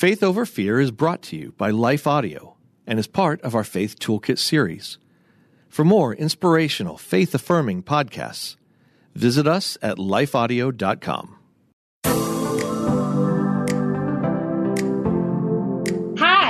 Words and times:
Faith 0.00 0.22
Over 0.22 0.46
Fear 0.46 0.80
is 0.80 0.90
brought 0.92 1.20
to 1.24 1.36
you 1.36 1.52
by 1.58 1.68
Life 1.68 2.06
Audio 2.06 2.56
and 2.86 2.98
is 2.98 3.06
part 3.06 3.38
of 3.42 3.54
our 3.54 3.64
Faith 3.64 3.98
Toolkit 3.98 4.38
series. 4.38 4.96
For 5.68 5.84
more 5.84 6.14
inspirational, 6.14 6.96
faith 6.96 7.34
affirming 7.34 7.82
podcasts, 7.82 8.56
visit 9.14 9.46
us 9.46 9.76
at 9.82 9.98
lifeaudio.com. 9.98 11.39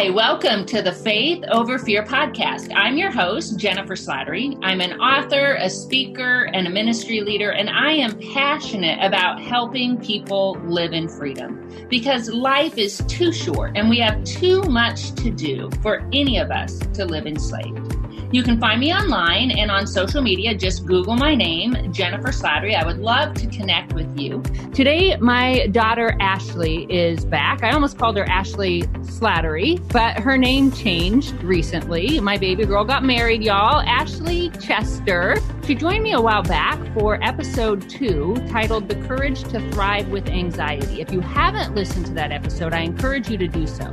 Hi, 0.00 0.08
welcome 0.08 0.64
to 0.64 0.80
the 0.80 0.92
Faith 0.92 1.44
Over 1.50 1.78
Fear 1.78 2.04
podcast. 2.04 2.72
I'm 2.74 2.96
your 2.96 3.10
host, 3.10 3.58
Jennifer 3.58 3.94
Slattery. 3.94 4.58
I'm 4.62 4.80
an 4.80 4.98
author, 4.98 5.56
a 5.56 5.68
speaker, 5.68 6.44
and 6.54 6.66
a 6.66 6.70
ministry 6.70 7.20
leader, 7.20 7.50
and 7.50 7.68
I 7.68 7.92
am 7.92 8.18
passionate 8.32 8.98
about 9.04 9.42
helping 9.42 9.98
people 9.98 10.58
live 10.64 10.94
in 10.94 11.06
freedom 11.06 11.86
because 11.90 12.30
life 12.30 12.78
is 12.78 13.02
too 13.08 13.30
short 13.30 13.76
and 13.76 13.90
we 13.90 13.98
have 13.98 14.24
too 14.24 14.62
much 14.62 15.12
to 15.16 15.30
do 15.30 15.68
for 15.82 16.08
any 16.14 16.38
of 16.38 16.50
us 16.50 16.78
to 16.94 17.04
live 17.04 17.26
enslaved. 17.26 17.99
You 18.32 18.44
can 18.44 18.60
find 18.60 18.78
me 18.78 18.94
online 18.94 19.50
and 19.50 19.72
on 19.72 19.88
social 19.88 20.22
media. 20.22 20.54
Just 20.54 20.86
Google 20.86 21.16
my 21.16 21.34
name, 21.34 21.92
Jennifer 21.92 22.28
Slattery. 22.28 22.80
I 22.80 22.86
would 22.86 22.98
love 22.98 23.34
to 23.34 23.48
connect 23.48 23.92
with 23.92 24.16
you. 24.16 24.40
Today, 24.72 25.16
my 25.16 25.66
daughter 25.72 26.16
Ashley 26.20 26.84
is 26.84 27.24
back. 27.24 27.64
I 27.64 27.72
almost 27.72 27.98
called 27.98 28.16
her 28.16 28.24
Ashley 28.28 28.82
Slattery, 29.02 29.80
but 29.92 30.16
her 30.20 30.38
name 30.38 30.70
changed 30.70 31.42
recently. 31.42 32.20
My 32.20 32.36
baby 32.36 32.64
girl 32.64 32.84
got 32.84 33.02
married, 33.02 33.42
y'all. 33.42 33.80
Ashley 33.80 34.50
Chester. 34.60 35.36
She 35.66 35.74
joined 35.74 36.04
me 36.04 36.12
a 36.12 36.20
while 36.20 36.44
back 36.44 36.78
for 36.94 37.20
episode 37.24 37.90
two 37.90 38.36
titled 38.48 38.88
The 38.88 38.94
Courage 39.08 39.42
to 39.44 39.60
Thrive 39.72 40.08
with 40.08 40.28
Anxiety. 40.28 41.00
If 41.00 41.10
you 41.10 41.20
haven't 41.20 41.74
listened 41.74 42.06
to 42.06 42.14
that 42.14 42.30
episode, 42.30 42.74
I 42.74 42.82
encourage 42.82 43.28
you 43.28 43.38
to 43.38 43.48
do 43.48 43.66
so. 43.66 43.92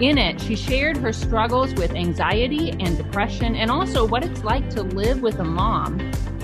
In 0.00 0.16
it, 0.16 0.40
she 0.40 0.56
shared 0.56 0.96
her 0.96 1.12
struggles 1.12 1.74
with 1.74 1.94
anxiety 1.94 2.70
and 2.70 2.96
depression, 2.96 3.54
and 3.54 3.70
also 3.70 4.06
what 4.06 4.24
it's 4.24 4.42
like 4.42 4.70
to 4.70 4.82
live 4.82 5.20
with 5.20 5.38
a 5.40 5.44
mom 5.44 5.98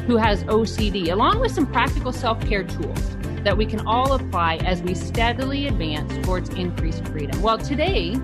who 0.07 0.19
has 0.19 0.45
OCD, 0.45 1.11
along 1.11 1.41
with 1.41 1.53
some 1.53 1.67
practical 1.67 2.13
self 2.13 2.39
care 2.43 2.65
tools 2.65 3.17
that 3.45 3.57
we 3.57 3.65
can 3.65 3.81
all 3.87 4.13
apply 4.13 4.57
as 4.57 4.83
we 4.83 4.95
steadily 4.95 5.69
advance 5.69 6.13
towards 6.27 6.51
increased 6.51 7.07
freedom. 7.07 7.41
Well, 7.41 7.57
today, 7.57 8.17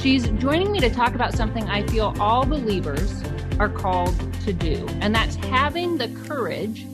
she's 0.00 0.28
joining 0.32 0.70
me 0.70 0.80
to 0.80 0.90
talk 0.90 1.14
about 1.14 1.32
something 1.32 1.64
I 1.64 1.86
feel 1.86 2.14
all 2.20 2.44
believers 2.44 3.22
are 3.58 3.70
called 3.70 4.14
to 4.42 4.52
do, 4.52 4.86
and 5.00 5.14
that's 5.14 5.36
having 5.36 5.96
the 5.96 6.08
courage 6.26 6.86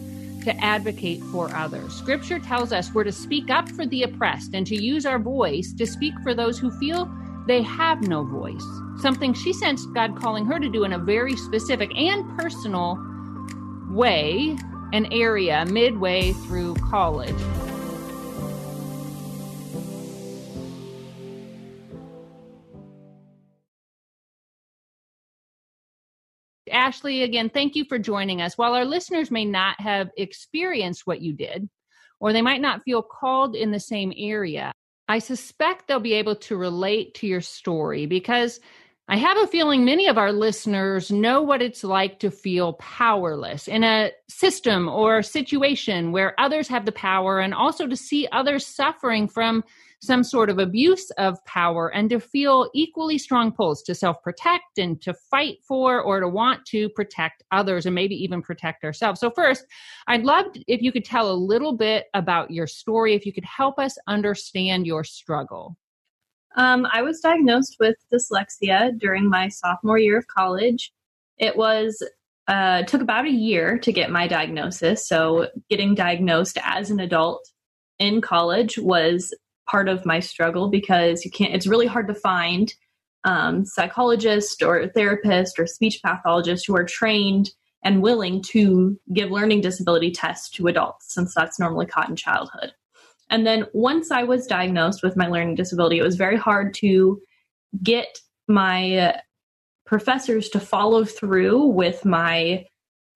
to 0.44 0.56
advocate 0.64 1.20
for 1.25 1.52
others. 1.56 1.92
Scripture 1.92 2.38
tells 2.38 2.72
us 2.72 2.94
we're 2.94 3.02
to 3.02 3.10
speak 3.10 3.50
up 3.50 3.69
for 3.69 3.84
the 3.84 4.04
oppressed 4.04 4.54
and 4.54 4.64
to 4.69 4.80
use 4.80 5.04
our 5.06 5.19
voice 5.19 5.72
to 5.72 5.88
speak 5.88 6.14
for 6.22 6.34
those 6.34 6.56
who 6.56 6.70
feel 6.78 7.10
they 7.46 7.62
have 7.62 8.02
no 8.02 8.24
voice. 8.24 8.64
Something 8.98 9.33
she 9.33 9.52
sensed 9.52 9.92
God 9.94 10.16
calling 10.16 10.44
her 10.46 10.58
to 10.58 10.69
do 10.69 10.84
in 10.84 10.92
a 10.92 10.98
very 10.98 11.36
specific 11.36 11.91
and 11.97 12.38
personal 12.38 12.98
way, 13.91 14.56
an 14.92 15.12
area 15.12 15.64
midway 15.66 16.32
through 16.32 16.74
college. 16.74 17.34
Ashley, 26.70 27.22
again, 27.22 27.50
thank 27.50 27.75
you 27.75 27.84
for 27.84 27.98
joining 27.98 28.41
us. 28.41 28.56
While 28.56 28.75
our 28.75 28.84
listeners 28.84 29.30
may 29.30 29.44
not 29.44 29.80
have 29.80 30.10
experienced 30.16 31.06
what 31.06 31.20
you 31.20 31.32
did, 31.32 31.69
or 32.20 32.32
they 32.32 32.42
might 32.42 32.60
not 32.60 32.82
feel 32.84 33.02
called 33.02 33.56
in 33.56 33.70
the 33.70 33.80
same 33.80 34.12
area, 34.16 34.72
I 35.11 35.19
suspect 35.19 35.89
they'll 35.89 35.98
be 35.98 36.12
able 36.12 36.36
to 36.36 36.56
relate 36.56 37.14
to 37.14 37.27
your 37.27 37.41
story 37.41 38.06
because 38.06 38.61
I 39.08 39.16
have 39.16 39.36
a 39.39 39.48
feeling 39.48 39.84
many 39.84 40.06
of 40.06 40.19
our 40.19 40.30
listeners 40.30 41.11
know 41.11 41.42
what 41.42 41.61
it's 41.61 41.83
like 41.83 42.20
to 42.20 42.30
feel 42.30 42.75
powerless 42.75 43.66
in 43.66 43.83
a 43.83 44.12
system 44.28 44.88
or 44.88 45.25
situation 45.25 46.12
where 46.12 46.38
others 46.38 46.69
have 46.69 46.84
the 46.84 46.93
power 46.93 47.41
and 47.41 47.53
also 47.53 47.88
to 47.88 47.97
see 47.97 48.28
others 48.31 48.65
suffering 48.65 49.26
from 49.26 49.65
some 50.00 50.25
sort 50.25 50.49
of 50.49 50.59
abuse 50.59 51.11
of 51.12 51.43
power 51.44 51.88
and 51.94 52.09
to 52.11 52.19
feel 52.19 52.71
equally 52.75 53.19
strong 53.19 53.53
pulls 53.53 53.83
to 53.83 53.94
self 53.94 54.22
protect 54.22 54.78
and 54.78 55.00
to 55.03 55.12
fight 55.12 55.59
for 55.66 56.00
or 56.00 56.21
to 56.21 56.28
want 56.28 56.65
to 56.66 56.88
protect 56.91 57.43
others 57.53 57.87
and 57.87 57.94
maybe 57.94 58.15
even 58.15 58.41
protect 58.41 58.83
ourselves. 58.83 59.21
So, 59.21 59.31
first, 59.31 59.65
I'd 60.06 60.25
love 60.25 60.47
if 60.66 60.81
you 60.81 60.91
could 60.91 61.05
tell 61.05 61.31
a 61.31 61.34
little 61.34 61.77
bit 61.77 62.06
about 62.15 62.50
your 62.50 62.66
story, 62.66 63.15
if 63.15 63.27
you 63.27 63.33
could 63.33 63.44
help 63.44 63.78
us 63.78 63.97
understand 64.09 64.87
your 64.87 65.05
struggle. 65.05 65.77
Um, 66.56 66.87
I 66.91 67.03
was 67.03 67.21
diagnosed 67.21 67.77
with 67.78 67.97
dyslexia 68.12 68.99
during 68.99 69.28
my 69.28 69.49
sophomore 69.49 69.99
year 69.99 70.19
of 70.19 70.27
college. 70.27 70.93
It 71.39 71.56
was 71.56 72.03
uh, 72.49 72.83
took 72.83 73.03
about 73.03 73.27
a 73.27 73.31
year 73.31 73.78
to 73.78 73.93
get 73.93 74.10
my 74.10 74.27
diagnosis. 74.27 75.06
So, 75.06 75.49
getting 75.69 75.94
diagnosed 75.94 76.56
as 76.65 76.91
an 76.91 77.00
adult 77.00 77.47
in 77.99 78.22
college 78.22 78.78
was 78.78 79.34
part 79.70 79.88
of 79.88 80.04
my 80.06 80.20
struggle 80.20 80.69
because 80.69 81.25
you 81.25 81.31
can't 81.31 81.54
it's 81.54 81.66
really 81.66 81.86
hard 81.86 82.08
to 82.08 82.14
find 82.14 82.75
um, 83.25 83.64
psychologists 83.66 84.62
or 84.62 84.86
therapists 84.88 85.58
or 85.58 85.66
speech 85.66 86.00
pathologists 86.03 86.66
who 86.66 86.75
are 86.75 86.84
trained 86.84 87.50
and 87.84 88.03
willing 88.03 88.42
to 88.42 88.98
give 89.12 89.30
learning 89.30 89.60
disability 89.60 90.10
tests 90.10 90.50
to 90.50 90.66
adults 90.66 91.14
since 91.14 91.34
that's 91.34 91.59
normally 91.59 91.86
caught 91.86 92.09
in 92.09 92.16
childhood. 92.16 92.72
And 93.28 93.47
then 93.47 93.66
once 93.72 94.10
i 94.10 94.22
was 94.22 94.47
diagnosed 94.47 95.03
with 95.03 95.16
my 95.16 95.28
learning 95.28 95.54
disability 95.54 95.98
it 95.98 96.03
was 96.03 96.16
very 96.16 96.36
hard 96.36 96.75
to 96.75 97.20
get 97.82 98.19
my 98.48 99.20
professors 99.86 100.48
to 100.48 100.60
follow 100.60 101.04
through 101.04 101.66
with 101.66 102.04
my 102.04 102.64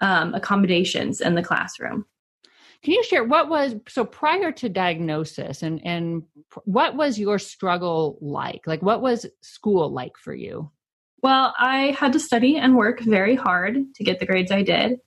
um, 0.01 0.35
accommodations 0.35 1.21
in 1.21 1.35
the 1.35 1.43
classroom 1.43 2.05
can 2.85 2.93
you 2.93 3.03
share 3.03 3.25
what 3.25 3.49
was 3.49 3.75
so 3.89 4.05
prior 4.05 4.53
to 4.53 4.69
diagnosis 4.69 5.63
and 5.63 5.81
and 5.85 6.23
what 6.65 6.97
was 6.97 7.19
your 7.19 7.39
struggle 7.39 8.19
like? 8.21 8.67
Like 8.67 8.83
what 8.83 9.01
was 9.01 9.27
school 9.41 9.91
like 9.91 10.13
for 10.19 10.35
you? 10.35 10.71
Well, 11.23 11.55
I 11.59 11.97
had 11.99 12.13
to 12.13 12.21
study 12.21 12.57
and 12.59 12.77
work 12.77 13.01
very 13.01 13.35
hard 13.35 13.79
to 13.95 14.05
get 14.05 14.21
the 14.21 14.27
grades 14.27 14.53
I 14.53 14.63
did. 14.63 14.99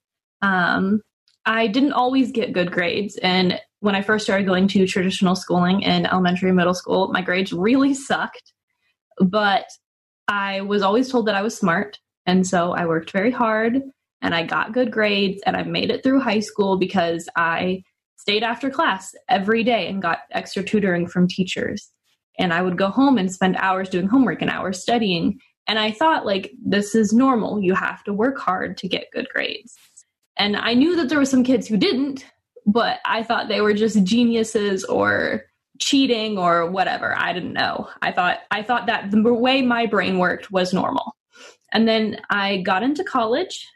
Um, 0.42 1.02
I 1.46 1.68
didn't 1.68 1.94
always 1.94 2.32
get 2.32 2.52
good 2.52 2.72
grades, 2.72 3.18
and 3.18 3.62
when 3.80 3.94
I 3.94 4.02
first 4.02 4.26
started 4.26 4.48
going 4.48 4.68
to 4.70 4.88
traditional 4.88 5.36
schooling 5.36 5.82
in 5.82 6.08
elementary 6.08 6.50
and 6.50 6.58
middle 6.58 6.74
school, 6.74 7.10
my 7.14 7.22
grades 7.22 7.54
really 7.54 7.94
sucked. 7.94 8.54
But 9.20 9.66
I 10.28 10.62
was 10.62 10.82
always 10.82 11.10
told 11.10 11.28
that 11.28 11.36
I 11.36 11.44
was 11.44 11.56
smart, 11.56 12.00
and 12.26 12.46
so 12.46 12.72
I 12.72 12.88
worked 12.88 13.12
very 13.12 13.32
hard 13.32 13.84
and 14.22 14.34
I 14.34 14.44
got 14.44 14.74
good 14.74 14.92
grades 14.92 15.42
and 15.46 15.56
I 15.56 15.64
made 15.64 15.92
it 15.92 16.04
through 16.04 16.20
high 16.20 16.40
school 16.40 16.78
because 16.78 17.30
I 17.36 17.84
stayed 18.18 18.44
after 18.44 18.70
class 18.70 19.14
every 19.30 19.64
day 19.64 19.88
and 19.88 20.02
got 20.02 20.20
extra 20.32 20.64
tutoring 20.64 21.08
from 21.08 21.28
teachers. 21.28 21.90
And 22.40 22.54
I 22.54 22.62
would 22.62 22.78
go 22.78 22.90
home 22.90 23.18
and 23.18 23.32
spend 23.32 23.56
hours 23.58 23.90
doing 23.90 24.08
homework 24.08 24.42
and 24.42 24.52
hours 24.52 24.82
studying. 24.82 25.40
And 25.68 25.80
I 25.80 25.92
thought, 25.92 26.26
like, 26.26 26.52
this 26.64 26.94
is 26.94 27.14
normal. 27.14 27.62
You 27.62 27.74
have 27.74 28.04
to 28.04 28.14
work 28.14 28.38
hard 28.38 28.78
to 28.78 28.88
get 28.88 29.12
good 29.14 29.28
grades. 29.34 29.76
And 30.38 30.56
I 30.56 30.74
knew 30.74 30.96
that 30.96 31.10
there 31.10 31.18
were 31.18 31.26
some 31.26 31.44
kids 31.44 31.68
who 31.68 31.78
didn't, 31.78 32.26
but 32.66 33.00
I 33.06 33.24
thought 33.24 33.48
they 33.48 33.62
were 33.62 33.74
just 33.74 34.04
geniuses 34.04 34.84
or 34.84 35.44
cheating 35.80 36.38
or 36.38 36.70
whatever. 36.70 37.18
I 37.18 37.34
didn't 37.34 37.54
know. 37.54 37.90
I 38.02 38.12
thought 38.12 38.40
I 38.52 38.64
thought 38.64 38.88
that 38.88 39.12
the 39.12 39.34
way 39.34 39.62
my 39.62 39.86
brain 39.86 40.18
worked 40.18 40.52
was 40.52 40.74
normal. 40.74 41.16
And 41.72 41.88
then 41.88 42.20
I 42.30 42.58
got 42.58 42.84
into 42.84 43.04
college 43.04 43.68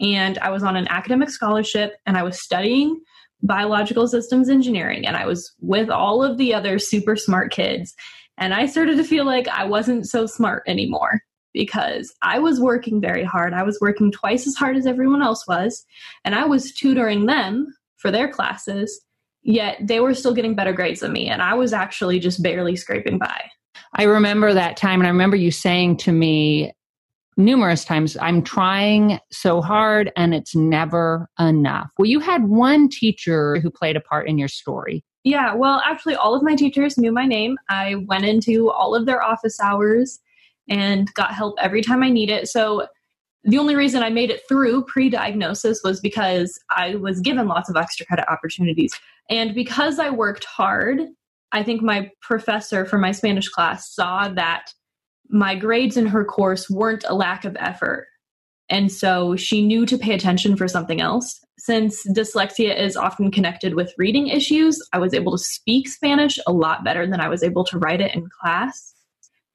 and 0.00 0.38
I 0.38 0.50
was 0.50 0.62
on 0.62 0.76
an 0.76 0.88
academic 0.88 1.30
scholarship 1.30 1.94
and 2.06 2.16
I 2.16 2.22
was 2.22 2.40
studying 2.40 3.00
biological 3.42 4.06
systems 4.06 4.48
engineering 4.48 5.06
and 5.06 5.16
I 5.16 5.26
was 5.26 5.54
with 5.60 5.90
all 5.90 6.22
of 6.22 6.38
the 6.38 6.54
other 6.54 6.78
super 6.78 7.16
smart 7.16 7.52
kids. 7.52 7.94
And 8.38 8.54
I 8.54 8.66
started 8.66 8.96
to 8.96 9.04
feel 9.04 9.24
like 9.24 9.48
I 9.48 9.64
wasn't 9.64 10.08
so 10.08 10.26
smart 10.26 10.62
anymore 10.66 11.20
because 11.52 12.12
I 12.22 12.38
was 12.38 12.60
working 12.60 13.00
very 13.00 13.24
hard. 13.24 13.52
I 13.52 13.62
was 13.62 13.78
working 13.80 14.12
twice 14.12 14.46
as 14.46 14.54
hard 14.54 14.76
as 14.76 14.86
everyone 14.86 15.22
else 15.22 15.46
was, 15.46 15.84
and 16.24 16.34
I 16.34 16.44
was 16.44 16.72
tutoring 16.72 17.26
them 17.26 17.66
for 17.96 18.10
their 18.10 18.28
classes, 18.28 19.00
yet 19.42 19.78
they 19.82 20.00
were 20.00 20.14
still 20.14 20.32
getting 20.32 20.54
better 20.54 20.72
grades 20.72 21.00
than 21.00 21.12
me. 21.12 21.28
And 21.28 21.42
I 21.42 21.54
was 21.54 21.72
actually 21.72 22.18
just 22.18 22.42
barely 22.42 22.76
scraping 22.76 23.18
by. 23.18 23.50
I 23.94 24.04
remember 24.04 24.54
that 24.54 24.76
time, 24.76 25.00
and 25.00 25.06
I 25.06 25.10
remember 25.10 25.36
you 25.36 25.50
saying 25.50 25.98
to 25.98 26.12
me, 26.12 26.72
numerous 27.44 27.84
times 27.84 28.16
i'm 28.20 28.42
trying 28.42 29.18
so 29.30 29.60
hard 29.60 30.12
and 30.16 30.34
it's 30.34 30.54
never 30.54 31.28
enough. 31.38 31.88
Well 31.98 32.06
you 32.06 32.20
had 32.20 32.44
one 32.44 32.88
teacher 32.88 33.58
who 33.60 33.70
played 33.70 33.96
a 33.96 34.00
part 34.00 34.28
in 34.28 34.38
your 34.38 34.48
story. 34.48 35.04
Yeah 35.24 35.54
well 35.54 35.82
actually 35.84 36.14
all 36.14 36.34
of 36.34 36.42
my 36.42 36.54
teachers 36.54 36.98
knew 36.98 37.12
my 37.12 37.26
name. 37.26 37.56
I 37.68 37.96
went 38.06 38.24
into 38.24 38.70
all 38.70 38.94
of 38.94 39.06
their 39.06 39.22
office 39.22 39.58
hours 39.60 40.18
and 40.68 41.12
got 41.14 41.34
help 41.34 41.56
every 41.60 41.82
time 41.82 42.02
i 42.02 42.10
needed 42.10 42.46
so 42.48 42.86
the 43.44 43.58
only 43.58 43.74
reason 43.74 44.02
i 44.02 44.10
made 44.10 44.30
it 44.30 44.42
through 44.48 44.84
pre-diagnosis 44.84 45.80
was 45.82 46.00
because 46.00 46.58
i 46.70 46.94
was 46.96 47.20
given 47.20 47.48
lots 47.48 47.68
of 47.70 47.76
extra 47.76 48.06
credit 48.06 48.30
opportunities. 48.30 48.92
And 49.28 49.54
because 49.54 49.98
i 49.98 50.10
worked 50.10 50.44
hard 50.44 51.00
I 51.52 51.62
think 51.62 51.82
my 51.82 52.10
professor 52.22 52.84
for 52.84 52.98
my 52.98 53.12
Spanish 53.12 53.48
class 53.48 53.92
saw 53.94 54.28
that 54.28 54.72
my 55.30 55.54
grades 55.54 55.96
in 55.96 56.06
her 56.06 56.24
course 56.24 56.68
weren't 56.68 57.04
a 57.08 57.14
lack 57.14 57.44
of 57.44 57.56
effort. 57.58 58.08
And 58.68 58.90
so 58.90 59.34
she 59.36 59.66
knew 59.66 59.84
to 59.86 59.98
pay 59.98 60.14
attention 60.14 60.56
for 60.56 60.68
something 60.68 61.00
else. 61.00 61.40
Since 61.58 62.06
dyslexia 62.06 62.78
is 62.78 62.96
often 62.96 63.30
connected 63.30 63.74
with 63.74 63.94
reading 63.98 64.28
issues, 64.28 64.80
I 64.92 64.98
was 64.98 65.12
able 65.12 65.32
to 65.32 65.42
speak 65.42 65.88
Spanish 65.88 66.38
a 66.46 66.52
lot 66.52 66.84
better 66.84 67.06
than 67.06 67.20
I 67.20 67.28
was 67.28 67.42
able 67.42 67.64
to 67.64 67.78
write 67.78 68.00
it 68.00 68.14
in 68.14 68.28
class. 68.40 68.94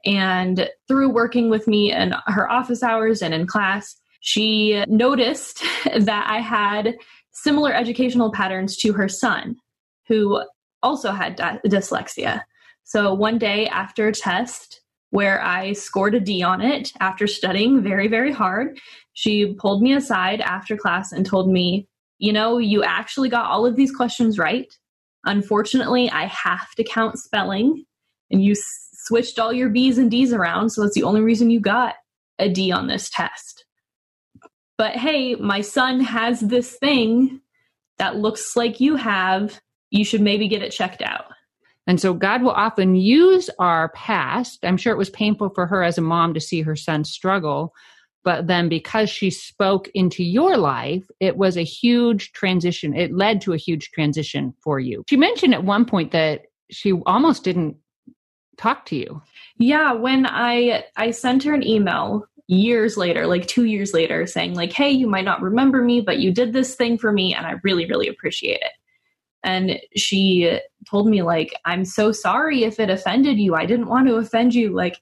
And 0.06 0.70
through 0.88 1.10
working 1.10 1.50
with 1.50 1.68
me 1.68 1.92
in 1.92 2.14
her 2.28 2.50
office 2.52 2.84
hours 2.84 3.22
and 3.22 3.34
in 3.34 3.48
class, 3.48 3.96
she 4.20 4.84
noticed 4.88 5.64
that 5.98 6.28
I 6.30 6.40
had 6.40 6.98
similar 7.32 7.74
educational 7.74 8.32
patterns 8.32 8.78
to 8.78 8.94
her 8.94 9.08
son, 9.08 9.56
who 10.08 10.44
also 10.84 11.12
had 11.12 11.38
dyslexia. 11.38 12.44
So 12.84 13.14
one 13.14 13.40
day 13.40 13.68
after 13.68 14.08
a 14.08 14.14
test 14.14 14.82
where 15.16 15.42
I 15.42 15.72
scored 15.72 16.14
a 16.14 16.20
D 16.20 16.44
on 16.44 16.62
it 16.62 16.92
after 17.00 17.26
studying 17.26 17.82
very, 17.82 18.10
very 18.10 18.34
hard, 18.34 18.78
she 19.14 19.54
pulled 19.54 19.82
me 19.82 19.94
aside 19.94 20.42
after 20.42 20.76
class 20.76 21.14
and 21.14 21.26
told 21.26 21.50
me, 21.50 21.88
You 22.20 22.34
know, 22.34 22.58
you 22.58 22.84
actually 22.84 23.30
got 23.30 23.50
all 23.50 23.66
of 23.66 23.78
these 23.78 23.96
questions 23.96 24.38
right. 24.38 24.68
Unfortunately, 25.24 26.10
I 26.10 26.26
have 26.26 26.70
to 26.76 26.84
count 26.84 27.18
spelling, 27.18 27.86
and 28.30 28.44
you 28.44 28.52
s- 28.52 28.90
switched 28.92 29.40
all 29.40 29.54
your 29.54 29.70
B's 29.70 29.98
and 29.98 30.12
D's 30.12 30.34
around, 30.34 30.72
so 30.72 30.82
that's 30.82 30.96
the 30.96 31.04
only 31.04 31.22
reason 31.22 31.50
you 31.50 31.62
got 31.62 31.96
a 32.38 32.50
D 32.50 32.74
on 32.74 32.88
this 32.88 33.10
test. 33.10 33.66
But 34.78 34.98
hey, 34.98 35.36
my 35.36 35.62
son 35.62 36.02
has 36.02 36.42
this 36.42 36.76
thing 36.76 37.40
that 38.00 38.18
looks 38.18 38.58
like 38.58 38.82
you 38.82 38.98
have. 38.98 39.62
You 39.92 40.04
should 40.04 40.20
maybe 40.22 40.50
get 40.50 40.62
it 40.62 40.72
checked 40.74 41.02
out. 41.02 41.28
And 41.88 42.00
so 42.00 42.14
God 42.14 42.42
will 42.42 42.52
often 42.52 42.96
use 42.96 43.50
our 43.60 43.90
past. 43.90 44.66
I'm 44.66 44.78
sure 44.78 44.94
it 44.94 44.98
was 44.98 45.10
painful 45.10 45.50
for 45.50 45.68
her 45.68 45.84
as 45.84 45.98
a 45.98 46.02
mom 46.02 46.34
to 46.34 46.40
see 46.40 46.62
her 46.62 46.76
son 46.76 47.04
struggle. 47.04 47.74
But 48.24 48.48
then 48.48 48.70
because 48.70 49.10
she 49.10 49.30
spoke 49.30 49.88
into 49.94 50.24
your 50.24 50.58
life, 50.58 51.06
it 51.20 51.38
was 51.38 51.58
a 51.58 51.64
huge 51.64 52.32
transition. 52.32 52.96
It 52.96 53.14
led 53.14 53.40
to 53.42 53.54
a 53.54 53.58
huge 53.58 53.92
transition 53.92 54.56
for 54.64 54.80
you. 54.80 55.04
She 55.08 55.16
mentioned 55.16 55.54
at 55.54 55.64
one 55.64 55.86
point 55.86 56.12
that 56.12 56.42
she 56.72 56.94
almost 57.06 57.44
didn't 57.44 57.78
talk 58.58 58.86
to 58.88 58.96
you. 58.96 59.22
Yeah, 59.58 59.94
when 59.94 60.26
I 60.26 60.86
I 60.96 61.12
sent 61.12 61.44
her 61.44 61.54
an 61.54 61.66
email 61.66 62.26
years 62.48 62.98
later, 62.98 63.28
like 63.28 63.46
2 63.48 63.66
years 63.66 63.94
later 63.94 64.26
saying 64.26 64.56
like, 64.56 64.74
"Hey, 64.74 64.90
you 64.90 65.08
might 65.08 65.26
not 65.26 65.42
remember 65.42 65.84
me, 65.84 66.02
but 66.02 66.18
you 66.18 66.32
did 66.32 66.52
this 66.52 66.76
thing 66.76 66.98
for 66.98 67.12
me 67.12 67.36
and 67.36 67.46
I 67.46 67.56
really 67.64 67.86
really 67.86 68.08
appreciate 68.08 68.62
it." 68.62 68.72
And 69.46 69.80
she 69.96 70.60
told 70.90 71.08
me 71.08 71.22
like, 71.22 71.54
"I'm 71.64 71.86
so 71.86 72.12
sorry 72.12 72.64
if 72.64 72.80
it 72.80 72.90
offended 72.90 73.38
you. 73.38 73.56
I 73.56 73.66
didn't 73.66 73.88
want 73.88 74.08
to 74.08 74.16
offend 74.16 74.54
you." 74.54 74.76
Like 74.76 74.98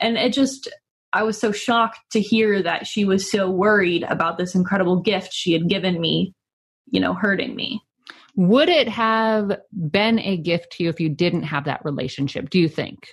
and 0.00 0.16
it 0.18 0.32
just 0.32 0.68
I 1.12 1.22
was 1.22 1.40
so 1.40 1.52
shocked 1.52 1.98
to 2.10 2.20
hear 2.20 2.62
that 2.62 2.86
she 2.86 3.04
was 3.04 3.30
so 3.30 3.48
worried 3.48 4.02
about 4.02 4.36
this 4.36 4.54
incredible 4.54 5.00
gift 5.00 5.32
she 5.32 5.52
had 5.52 5.68
given 5.68 6.00
me, 6.00 6.34
you 6.90 7.00
know, 7.00 7.14
hurting 7.14 7.54
me. 7.54 7.80
Would 8.36 8.68
it 8.68 8.88
have 8.88 9.60
been 9.90 10.18
a 10.18 10.36
gift 10.36 10.72
to 10.72 10.82
you 10.82 10.88
if 10.90 10.98
you 10.98 11.08
didn't 11.08 11.44
have 11.44 11.66
that 11.66 11.84
relationship, 11.84 12.50
do 12.50 12.58
you 12.58 12.68
think? 12.68 13.08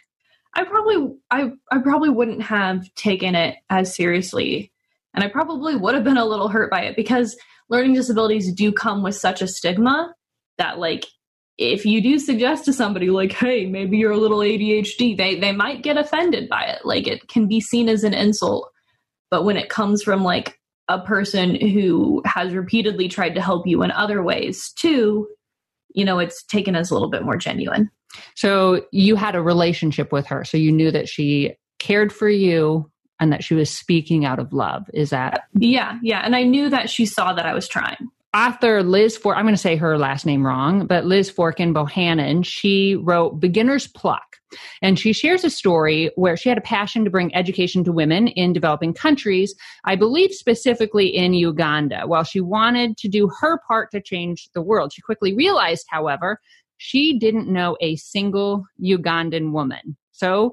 I 0.56 0.63
probably 0.66 1.16
I 1.30 1.51
I 1.72 1.77
probably 1.77 2.10
wouldn't 2.10 2.42
have 2.42 2.94
taken 2.95 3.36
it 3.36 3.56
as 3.69 3.95
seriously 3.95 4.72
and 5.13 5.24
I 5.24 5.27
probably 5.27 5.75
would 5.75 5.95
have 5.95 6.04
been 6.04 6.18
a 6.18 6.25
little 6.25 6.48
hurt 6.48 6.72
by 6.72 6.81
it 6.81 6.95
because 6.95 7.38
learning 7.69 7.94
disabilities 7.94 8.51
do 8.54 8.72
come 8.72 9.04
with 9.04 9.16
such 9.16 9.42
a 9.42 9.48
stigma 9.48 10.13
that 10.62 10.80
like 10.80 11.06
if 11.58 11.86
you 11.86 12.02
do 12.02 12.18
suggest 12.18 12.66
to 12.66 12.74
somebody 12.74 13.10
like 13.10 13.31
hey 13.31 13.66
maybe 13.66 13.98
you're 13.98 14.12
a 14.12 14.18
little 14.18 14.40
ADHD 14.40 15.18
they 15.18 15.36
they 15.36 15.52
might 15.52 15.84
get 15.84 15.98
offended 15.98 16.48
by 16.50 16.63
it 16.63 16.86
like 16.86 17.08
it 17.08 17.28
can 17.28 17.48
be 17.48 17.60
seen 17.60 17.90
as 17.90 18.04
an 18.04 18.13
insult 18.13 18.69
but 19.30 19.44
when 19.44 19.58
it 19.58 19.69
comes 19.69 20.04
from 20.04 20.24
like 20.24 20.58
a 20.88 21.00
person 21.00 21.56
who 21.56 22.22
has 22.25 22.54
repeatedly 22.54 23.08
tried 23.08 23.36
to 23.36 23.42
help 23.42 23.68
you 23.68 23.84
in 23.84 23.92
other 23.92 24.24
ways 24.24 24.72
too 24.74 25.28
you 25.94 26.06
know 26.06 26.19
it's 26.19 26.44
taken 26.44 26.75
as 26.75 26.90
a 26.90 26.94
little 26.94 27.10
bit 27.10 27.24
more 27.24 27.38
genuine 27.38 27.90
so 28.36 28.86
you 28.92 29.16
had 29.16 29.36
a 29.36 29.42
relationship 29.42 30.12
with 30.12 30.25
her. 30.28 30.44
So 30.44 30.58
you 30.58 30.72
knew 30.72 30.92
that 30.92 31.10
she 31.10 31.56
cared 31.80 32.13
for 32.13 32.30
you 32.30 32.90
and 33.19 33.31
that 33.31 33.44
she 33.44 33.54
was 33.54 33.69
speaking 33.69 34.25
out 34.25 34.40
of 34.40 34.54
love. 34.54 34.90
Is 34.94 35.12
that? 35.12 35.44
Yeah, 35.54 36.00
yeah. 36.02 36.22
And 36.25 36.36
I 36.36 36.44
knew 36.44 36.69
that 36.69 36.90
she 36.90 37.06
saw 37.06 37.34
that 37.34 37.46
I 37.46 37.54
was 37.54 37.68
trying. 37.68 38.10
Author 38.33 38.81
Liz 38.81 39.18
Fork, 39.18 39.38
I'm 39.38 39.44
going 39.44 39.54
to 39.54 39.62
say 39.62 39.75
her 39.75 39.98
last 39.98 40.25
name 40.25 40.45
wrong, 40.45 40.88
but 40.88 41.06
Liz 41.06 41.30
Forkin 41.30 41.74
Bohannon, 41.74 42.45
she 42.45 42.95
wrote 42.95 43.39
Beginner's 43.42 43.88
Pluck. 43.88 44.38
And 44.81 45.00
she 45.00 45.13
shares 45.13 45.44
a 45.44 45.50
story 45.50 46.12
where 46.16 46.36
she 46.36 46.50
had 46.50 46.57
a 46.57 46.62
passion 46.62 47.04
to 47.06 47.10
bring 47.10 47.33
education 47.36 47.83
to 47.86 47.92
women 47.92 48.28
in 48.30 48.54
developing 48.54 48.94
countries, 48.94 49.56
I 49.86 49.95
believe 49.95 50.31
specifically 50.31 51.07
in 51.07 51.33
Uganda. 51.33 52.04
While 52.06 52.24
she 52.24 52.42
wanted 52.42 52.98
to 52.98 53.07
do 53.07 53.30
her 53.39 53.60
part 53.68 53.92
to 53.92 54.01
change 54.01 54.50
the 54.54 54.62
world, 54.62 54.92
she 54.94 55.01
quickly 55.01 55.34
realized, 55.34 55.86
however, 55.89 56.39
she 56.77 57.18
didn't 57.18 57.48
know 57.48 57.77
a 57.80 57.95
single 57.98 58.66
Ugandan 58.81 59.51
woman. 59.51 59.98
So 60.12 60.51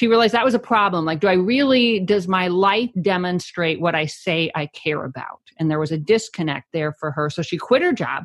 she 0.00 0.06
realized 0.06 0.32
that 0.32 0.46
was 0.46 0.54
a 0.54 0.58
problem. 0.58 1.04
Like, 1.04 1.20
do 1.20 1.28
I 1.28 1.34
really, 1.34 2.00
does 2.00 2.26
my 2.26 2.48
life 2.48 2.88
demonstrate 3.02 3.82
what 3.82 3.94
I 3.94 4.06
say 4.06 4.50
I 4.54 4.64
care 4.68 5.04
about? 5.04 5.42
And 5.58 5.70
there 5.70 5.78
was 5.78 5.92
a 5.92 5.98
disconnect 5.98 6.68
there 6.72 6.94
for 6.98 7.10
her. 7.10 7.28
So 7.28 7.42
she 7.42 7.58
quit 7.58 7.82
her 7.82 7.92
job. 7.92 8.24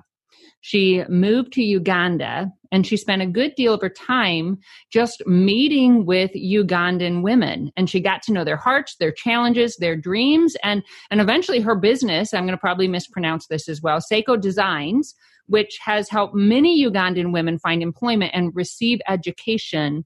She 0.62 1.04
moved 1.10 1.52
to 1.52 1.62
Uganda 1.62 2.50
and 2.72 2.88
she 2.88 2.96
spent 2.96 3.24
a 3.24 3.28
good 3.28 3.56
deal 3.56 3.74
of 3.74 3.82
her 3.82 3.90
time 3.90 4.58
just 4.90 5.22
meeting 5.28 6.06
with 6.06 6.32
Ugandan 6.32 7.24
women. 7.24 7.74
And 7.76 7.90
she 7.90 8.00
got 8.00 8.24
to 8.24 8.32
know 8.32 8.46
their 8.46 8.56
hearts, 8.56 8.96
their 8.98 9.12
challenges, 9.12 9.76
their 9.76 9.98
dreams, 9.98 10.56
and, 10.64 10.82
and 11.12 11.20
eventually 11.20 11.60
her 11.60 11.76
business, 11.76 12.34
I'm 12.34 12.46
going 12.46 12.56
to 12.56 12.58
probably 12.58 12.88
mispronounce 12.88 13.48
this 13.48 13.68
as 13.68 13.82
well, 13.82 14.00
Sseko 14.00 14.40
Designs, 14.40 15.14
which 15.48 15.78
has 15.84 16.08
helped 16.08 16.36
many 16.36 16.82
Ugandan 16.82 17.34
women 17.34 17.60
find 17.60 17.84
employment 17.84 18.32
and 18.34 18.56
receive 18.56 19.02
education, 19.10 20.06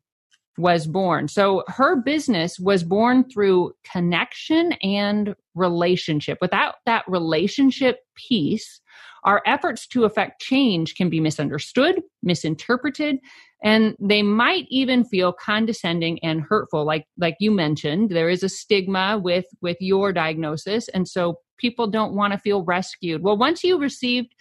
was 0.59 0.85
born. 0.85 1.27
So 1.27 1.63
her 1.67 1.95
business 1.95 2.59
was 2.59 2.83
born 2.83 3.23
through 3.29 3.71
connection 3.89 4.73
and 4.83 5.35
relationship. 5.56 6.38
Without 6.41 6.75
that 6.85 7.06
relationship 7.07 8.00
piece, 8.15 8.81
our 9.23 9.41
efforts 9.45 9.88
to 9.88 10.03
affect 10.03 10.41
change 10.41 10.95
can 10.95 11.09
be 11.09 11.19
misunderstood, 11.19 12.01
misinterpreted, 12.23 13.19
and 13.63 13.95
they 14.00 14.21
might 14.21 14.65
even 14.69 15.03
feel 15.03 15.33
condescending 15.33 16.19
and 16.23 16.41
hurtful 16.41 16.85
like 16.85 17.06
like 17.17 17.35
you 17.39 17.51
mentioned 17.51 18.09
there 18.09 18.29
is 18.29 18.41
a 18.41 18.50
stigma 18.50 19.19
with 19.21 19.45
with 19.61 19.75
your 19.81 20.13
diagnosis 20.13 20.87
and 20.89 21.07
so 21.07 21.35
people 21.57 21.87
don't 21.87 22.13
want 22.13 22.31
to 22.31 22.39
feel 22.39 22.63
rescued 22.63 23.21
well 23.21 23.37
once 23.37 23.63
you 23.63 23.78
received 23.78 24.33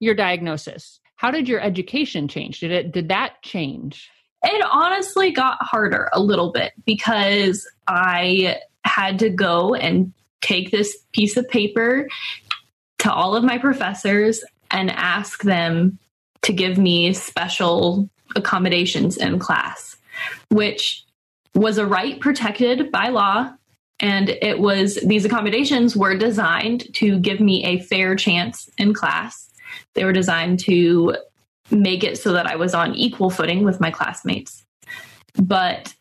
your 0.00 0.14
diagnosis 0.14 1.00
how 1.16 1.30
did 1.30 1.48
your 1.48 1.60
education 1.60 2.28
change 2.28 2.60
did 2.60 2.70
it 2.70 2.92
did 2.92 3.08
that 3.08 3.42
change 3.42 4.10
it 4.42 4.64
honestly 4.70 5.30
got 5.30 5.58
harder 5.60 6.08
a 6.12 6.20
little 6.20 6.52
bit 6.52 6.72
because 6.84 7.68
i 7.86 8.56
had 8.84 9.18
to 9.18 9.28
go 9.30 9.74
and 9.74 10.12
take 10.40 10.70
this 10.70 10.96
piece 11.12 11.36
of 11.36 11.48
paper 11.48 12.08
to 12.98 13.12
all 13.12 13.34
of 13.34 13.44
my 13.44 13.58
professors 13.58 14.42
and 14.70 14.90
ask 14.90 15.42
them 15.42 15.98
to 16.42 16.52
give 16.52 16.78
me 16.78 17.12
special 17.12 18.08
accommodations 18.36 19.16
in 19.16 19.38
class 19.38 19.96
which 20.50 21.04
was 21.54 21.78
a 21.78 21.86
right 21.86 22.20
protected 22.20 22.90
by 22.90 23.08
law. 23.08 23.52
And 24.00 24.28
it 24.28 24.60
was 24.60 24.94
these 25.04 25.24
accommodations 25.24 25.96
were 25.96 26.16
designed 26.16 26.92
to 26.94 27.18
give 27.18 27.40
me 27.40 27.64
a 27.64 27.80
fair 27.80 28.14
chance 28.14 28.70
in 28.78 28.94
class. 28.94 29.50
They 29.94 30.04
were 30.04 30.12
designed 30.12 30.60
to 30.60 31.16
make 31.70 32.04
it 32.04 32.18
so 32.18 32.32
that 32.32 32.46
I 32.46 32.56
was 32.56 32.74
on 32.74 32.94
equal 32.94 33.30
footing 33.30 33.64
with 33.64 33.80
my 33.80 33.90
classmates. 33.90 34.64
But 35.34 35.94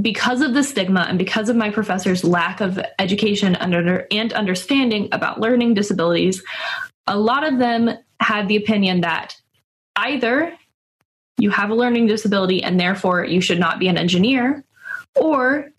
because 0.00 0.42
of 0.42 0.54
the 0.54 0.62
stigma 0.62 1.06
and 1.08 1.18
because 1.18 1.48
of 1.48 1.56
my 1.56 1.70
professors' 1.70 2.24
lack 2.24 2.60
of 2.60 2.78
education 2.98 3.56
under, 3.56 4.06
and 4.10 4.32
understanding 4.32 5.08
about 5.12 5.40
learning 5.40 5.74
disabilities, 5.74 6.42
a 7.06 7.18
lot 7.18 7.44
of 7.44 7.58
them 7.58 7.90
had 8.20 8.48
the 8.48 8.56
opinion 8.56 9.02
that 9.02 9.36
either 9.96 10.52
you 11.38 11.50
have 11.50 11.70
a 11.70 11.74
learning 11.74 12.06
disability 12.06 12.62
and 12.62 12.80
therefore 12.80 13.24
you 13.24 13.40
should 13.40 13.58
not 13.60 13.78
be 13.78 13.88
an 13.88 13.96
engineer, 13.96 14.64
or 15.14 15.70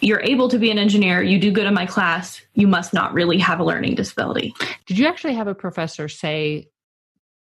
you're 0.00 0.22
able 0.22 0.48
to 0.48 0.58
be 0.58 0.70
an 0.70 0.78
engineer, 0.78 1.22
you 1.22 1.38
do 1.38 1.52
good 1.52 1.66
in 1.66 1.74
my 1.74 1.86
class, 1.86 2.40
you 2.54 2.66
must 2.66 2.94
not 2.94 3.12
really 3.12 3.38
have 3.38 3.60
a 3.60 3.64
learning 3.64 3.94
disability. 3.94 4.54
Did 4.86 4.98
you 4.98 5.06
actually 5.06 5.34
have 5.34 5.48
a 5.48 5.54
professor 5.54 6.08
say 6.08 6.68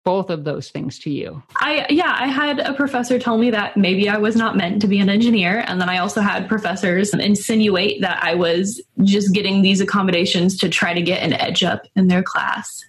both 0.04 0.30
of 0.30 0.44
those 0.44 0.70
things 0.70 0.98
to 1.00 1.10
you? 1.10 1.42
I 1.56 1.86
yeah, 1.90 2.14
I 2.18 2.26
had 2.26 2.60
a 2.60 2.72
professor 2.72 3.18
tell 3.18 3.38
me 3.38 3.50
that 3.50 3.76
maybe 3.76 4.08
I 4.08 4.18
was 4.18 4.36
not 4.36 4.56
meant 4.56 4.80
to 4.82 4.88
be 4.88 4.98
an 4.98 5.08
engineer 5.08 5.64
and 5.66 5.80
then 5.80 5.88
I 5.88 5.98
also 5.98 6.20
had 6.20 6.48
professors 6.48 7.12
insinuate 7.12 8.00
that 8.00 8.22
I 8.22 8.34
was 8.34 8.80
just 9.02 9.34
getting 9.34 9.62
these 9.62 9.80
accommodations 9.80 10.56
to 10.58 10.68
try 10.68 10.94
to 10.94 11.02
get 11.02 11.22
an 11.22 11.34
edge 11.34 11.62
up 11.62 11.82
in 11.96 12.08
their 12.08 12.22
class. 12.22 12.84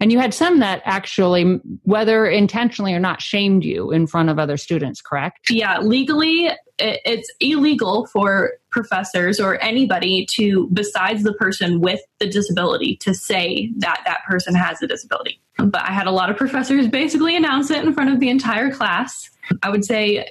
And 0.00 0.10
you 0.10 0.18
had 0.18 0.32
some 0.32 0.60
that 0.60 0.82
actually, 0.84 1.60
whether 1.82 2.26
intentionally 2.26 2.94
or 2.94 3.00
not, 3.00 3.20
shamed 3.20 3.64
you 3.64 3.90
in 3.90 4.06
front 4.06 4.30
of 4.30 4.38
other 4.38 4.56
students, 4.56 5.00
correct? 5.00 5.50
Yeah, 5.50 5.80
legally, 5.80 6.50
it's 6.78 7.30
illegal 7.40 8.06
for 8.06 8.52
professors 8.70 9.40
or 9.40 9.62
anybody 9.62 10.26
to, 10.36 10.68
besides 10.72 11.22
the 11.22 11.34
person 11.34 11.80
with 11.80 12.00
the 12.20 12.28
disability, 12.28 12.96
to 12.96 13.12
say 13.12 13.70
that 13.78 14.00
that 14.06 14.20
person 14.26 14.54
has 14.54 14.80
a 14.82 14.86
disability. 14.86 15.40
But 15.56 15.82
I 15.82 15.92
had 15.92 16.06
a 16.06 16.12
lot 16.12 16.30
of 16.30 16.36
professors 16.36 16.86
basically 16.86 17.36
announce 17.36 17.70
it 17.70 17.84
in 17.84 17.92
front 17.92 18.10
of 18.10 18.20
the 18.20 18.30
entire 18.30 18.70
class. 18.70 19.30
I 19.62 19.70
would 19.70 19.84
say 19.84 20.28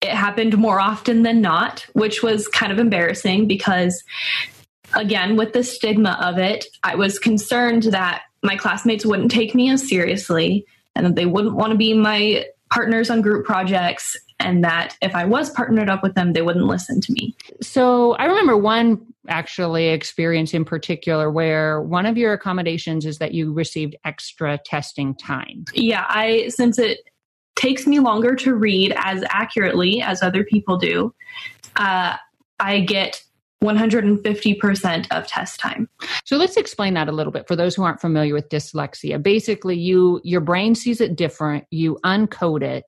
it 0.00 0.10
happened 0.10 0.56
more 0.56 0.80
often 0.80 1.22
than 1.22 1.40
not, 1.40 1.86
which 1.92 2.22
was 2.22 2.48
kind 2.48 2.72
of 2.72 2.78
embarrassing 2.78 3.46
because, 3.46 4.02
again, 4.94 5.36
with 5.36 5.52
the 5.52 5.62
stigma 5.62 6.18
of 6.22 6.38
it, 6.38 6.64
I 6.82 6.94
was 6.94 7.18
concerned 7.18 7.84
that 7.84 8.22
my 8.46 8.56
classmates 8.56 9.04
wouldn't 9.04 9.30
take 9.30 9.54
me 9.54 9.70
as 9.70 9.86
seriously 9.86 10.64
and 10.94 11.04
that 11.06 11.14
they 11.14 11.26
wouldn't 11.26 11.54
want 11.54 11.72
to 11.72 11.76
be 11.76 11.92
my 11.94 12.46
partners 12.70 13.10
on 13.10 13.22
group 13.22 13.46
projects 13.46 14.16
and 14.38 14.64
that 14.64 14.96
if 15.00 15.14
I 15.14 15.24
was 15.24 15.50
partnered 15.50 15.88
up 15.88 16.02
with 16.02 16.14
them, 16.14 16.32
they 16.32 16.42
wouldn't 16.42 16.66
listen 16.66 17.00
to 17.00 17.12
me. 17.12 17.34
So 17.62 18.12
I 18.14 18.26
remember 18.26 18.56
one 18.56 19.00
actually 19.28 19.88
experience 19.88 20.52
in 20.52 20.64
particular 20.64 21.30
where 21.30 21.80
one 21.80 22.06
of 22.06 22.16
your 22.16 22.32
accommodations 22.32 23.06
is 23.06 23.18
that 23.18 23.32
you 23.32 23.52
received 23.52 23.96
extra 24.04 24.58
testing 24.58 25.14
time. 25.14 25.64
Yeah, 25.72 26.04
I 26.08 26.48
since 26.48 26.78
it 26.78 27.00
takes 27.56 27.86
me 27.86 27.98
longer 27.98 28.34
to 28.36 28.54
read 28.54 28.94
as 28.96 29.24
accurately 29.30 30.02
as 30.02 30.22
other 30.22 30.44
people 30.44 30.76
do, 30.76 31.14
uh, 31.76 32.16
I 32.60 32.80
get 32.80 33.22
150% 33.62 35.06
of 35.10 35.26
test 35.26 35.60
time. 35.60 35.88
So 36.24 36.36
let's 36.36 36.56
explain 36.56 36.94
that 36.94 37.08
a 37.08 37.12
little 37.12 37.32
bit 37.32 37.48
for 37.48 37.56
those 37.56 37.74
who 37.74 37.82
aren't 37.82 38.00
familiar 38.00 38.34
with 38.34 38.48
dyslexia. 38.48 39.22
Basically, 39.22 39.76
you 39.76 40.20
your 40.24 40.40
brain 40.40 40.74
sees 40.74 41.00
it 41.00 41.16
different, 41.16 41.64
you 41.70 41.98
uncode 42.04 42.62
it, 42.62 42.84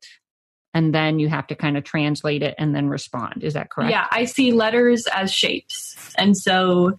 and 0.75 0.95
then 0.95 1.19
you 1.19 1.29
have 1.29 1.47
to 1.49 1.55
kind 1.55 1.77
of 1.77 1.85
translate 1.85 2.43
it 2.43 2.55
and 2.59 2.75
then 2.75 2.89
respond. 2.89 3.43
Is 3.43 3.55
that 3.55 3.71
correct? 3.71 3.91
Yeah, 3.91 4.07
I 4.11 4.25
see 4.25 4.53
letters 4.53 5.07
as 5.13 5.33
shapes. 5.33 6.15
And 6.19 6.37
so 6.37 6.99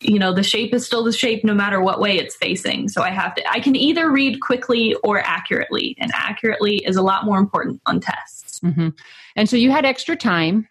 you 0.00 0.18
know 0.18 0.32
the 0.32 0.42
shape 0.42 0.74
is 0.74 0.84
still 0.84 1.04
the 1.04 1.12
shape 1.12 1.44
no 1.44 1.54
matter 1.54 1.80
what 1.80 2.00
way 2.00 2.18
it's 2.18 2.34
facing 2.34 2.88
so 2.88 3.02
i 3.02 3.10
have 3.10 3.34
to 3.36 3.50
i 3.50 3.60
can 3.60 3.76
either 3.76 4.10
read 4.10 4.40
quickly 4.40 4.96
or 5.04 5.20
accurately 5.20 5.94
and 6.00 6.10
accurately 6.12 6.78
is 6.78 6.96
a 6.96 7.02
lot 7.02 7.24
more 7.24 7.38
important 7.38 7.80
on 7.86 8.00
tests 8.00 8.58
mm-hmm. 8.60 8.88
and 9.36 9.48
so 9.48 9.56
you 9.56 9.70
had 9.70 9.84
extra 9.84 10.16
time 10.16 10.68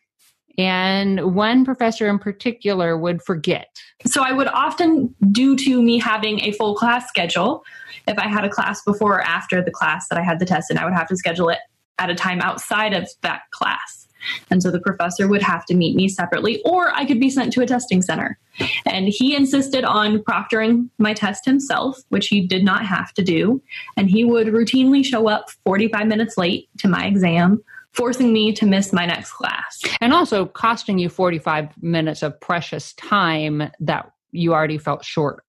and 0.58 1.36
one 1.36 1.66
professor 1.66 2.08
in 2.08 2.20
particular 2.20 2.98
would 2.98 3.22
forget. 3.22 3.78
So 4.06 4.24
I 4.24 4.32
would 4.32 4.48
often, 4.48 5.14
due 5.32 5.56
to 5.58 5.82
me 5.82 6.00
having 6.00 6.42
a 6.42 6.52
full 6.54 6.76
class 6.76 7.08
schedule, 7.08 7.64
if 8.08 8.18
I 8.18 8.28
had 8.28 8.46
a 8.46 8.50
class 8.50 8.82
before 8.84 9.16
or 9.16 9.22
after 9.22 9.62
the 9.62 9.72
class 9.72 10.08
that 10.10 10.18
I 10.18 10.22
had 10.22 10.40
the 10.40 10.46
test 10.46 10.72
in, 10.72 10.78
I 10.78 10.86
would 10.86 10.94
have 10.94 11.08
to 11.08 11.18
schedule 11.18 11.50
it 11.50 11.60
at 11.98 12.10
a 12.10 12.16
time 12.16 12.42
outside 12.42 12.94
of 12.94 13.10
that 13.22 13.42
class. 13.52 14.08
And 14.50 14.62
so 14.62 14.72
the 14.72 14.80
professor 14.80 15.28
would 15.28 15.44
have 15.44 15.66
to 15.66 15.76
meet 15.76 15.96
me 15.96 16.08
separately, 16.08 16.62
or 16.64 16.92
I 16.96 17.06
could 17.06 17.20
be 17.20 17.30
sent 17.30 17.54
to 17.54 17.62
a 17.62 17.66
testing 17.68 18.02
center. 18.02 18.40
And 18.86 19.08
he 19.08 19.36
insisted 19.36 19.84
on 19.84 20.20
proctoring 20.20 20.90
my 20.98 21.14
test 21.14 21.46
himself, 21.46 22.00
which 22.10 22.28
he 22.28 22.46
did 22.46 22.64
not 22.64 22.86
have 22.86 23.14
to 23.14 23.24
do. 23.24 23.62
And 23.98 24.10
he 24.10 24.26
would 24.26 24.48
routinely 24.48 25.06
show 25.06 25.30
up 25.30 25.50
45 25.64 26.08
minutes 26.08 26.38
late 26.38 26.70
to 26.80 26.88
my 26.88 27.06
exam 27.06 27.64
forcing 27.96 28.34
me 28.34 28.54
to 28.54 28.66
miss 28.66 28.92
my 28.92 29.06
next 29.06 29.32
class. 29.32 29.82
And 30.02 30.14
also 30.14 30.46
costing 30.46 31.00
you 31.00 31.10
45 31.10 31.82
minutes 31.82 32.24
of 32.24 32.40
precious 32.40 32.94
time 32.94 33.72
that 33.80 34.12
you 34.32 34.54
already 34.54 34.78
felt 34.78 35.06
short 35.06 35.44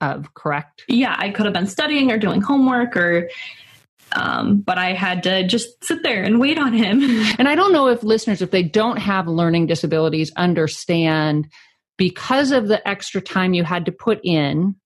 of, 0.00 0.32
correct? 0.34 0.84
Yeah, 0.88 1.14
I 1.18 1.30
could 1.30 1.46
have 1.46 1.54
been 1.54 1.66
studying 1.66 2.10
or 2.12 2.18
doing 2.18 2.40
homework 2.40 2.96
or 2.96 3.28
um, 4.12 4.60
but 4.60 4.78
I 4.78 4.94
had 4.94 5.22
to 5.24 5.46
just 5.46 5.84
sit 5.84 6.02
there 6.02 6.22
and 6.22 6.40
wait 6.40 6.58
on 6.58 6.72
him. 6.72 7.02
and 7.38 7.48
I 7.48 7.54
don't 7.54 7.72
know 7.72 7.88
if 7.88 8.02
listeners, 8.02 8.40
if 8.40 8.50
they 8.50 8.62
don't 8.62 8.96
have 8.96 9.28
learning 9.28 9.66
disabilities, 9.66 10.32
understand 10.36 11.48
because 11.98 12.52
of 12.52 12.68
the 12.68 12.86
extra 12.88 13.20
time 13.20 13.54
you 13.54 13.64
had 13.64 13.84
to 13.86 13.92
put 13.92 14.20
in, 14.22 14.76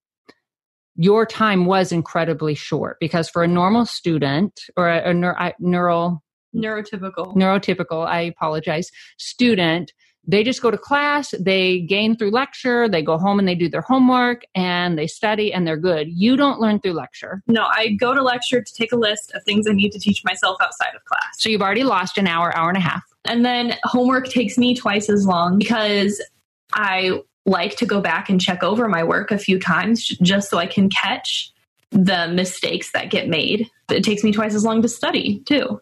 your 0.96 1.24
time 1.24 1.66
was 1.66 1.92
incredibly 1.92 2.54
short. 2.54 2.96
Because 3.00 3.28
for 3.28 3.42
a 3.42 3.48
normal 3.48 3.86
student 3.86 4.60
or 4.76 4.88
a, 4.88 5.10
a 5.10 5.54
neural 5.58 6.22
neurotypical. 6.54 7.34
Neurotypical 7.36 8.06
i 8.06 8.20
apologize. 8.20 8.90
Student 9.18 9.92
they 10.24 10.44
just 10.44 10.62
go 10.62 10.70
to 10.70 10.78
class 10.78 11.34
they 11.40 11.80
gain 11.80 12.16
through 12.16 12.30
lecture 12.30 12.88
they 12.88 13.02
go 13.02 13.18
home 13.18 13.40
and 13.40 13.48
they 13.48 13.56
do 13.56 13.68
their 13.68 13.80
homework 13.80 14.44
and 14.54 14.96
they 14.96 15.06
study 15.06 15.52
and 15.52 15.66
they're 15.66 15.76
good. 15.76 16.08
You 16.08 16.36
don't 16.36 16.60
learn 16.60 16.80
through 16.80 16.92
lecture. 16.92 17.42
No 17.46 17.64
i 17.64 17.88
go 17.88 18.14
to 18.14 18.22
lecture 18.22 18.62
to 18.62 18.74
take 18.74 18.92
a 18.92 18.96
list 18.96 19.32
of 19.34 19.42
things 19.44 19.66
i 19.68 19.72
need 19.72 19.90
to 19.90 19.98
teach 19.98 20.22
myself 20.24 20.58
outside 20.62 20.94
of 20.94 21.04
class. 21.04 21.34
So 21.38 21.48
you've 21.48 21.62
already 21.62 21.84
lost 21.84 22.18
an 22.18 22.26
hour 22.26 22.56
hour 22.56 22.68
and 22.68 22.78
a 22.78 22.80
half. 22.80 23.02
And 23.24 23.44
then 23.44 23.76
homework 23.84 24.28
takes 24.28 24.58
me 24.58 24.74
twice 24.74 25.08
as 25.08 25.26
long 25.26 25.58
because 25.58 26.22
i 26.74 27.20
like 27.44 27.76
to 27.76 27.86
go 27.86 28.00
back 28.00 28.30
and 28.30 28.40
check 28.40 28.62
over 28.62 28.88
my 28.88 29.02
work 29.02 29.32
a 29.32 29.38
few 29.38 29.58
times 29.58 30.06
just 30.06 30.48
so 30.48 30.58
i 30.58 30.66
can 30.66 30.88
catch 30.88 31.51
the 31.92 32.28
mistakes 32.28 32.90
that 32.92 33.10
get 33.10 33.28
made. 33.28 33.68
It 33.90 34.02
takes 34.02 34.24
me 34.24 34.32
twice 34.32 34.54
as 34.54 34.64
long 34.64 34.82
to 34.82 34.88
study 34.88 35.40
too. 35.40 35.80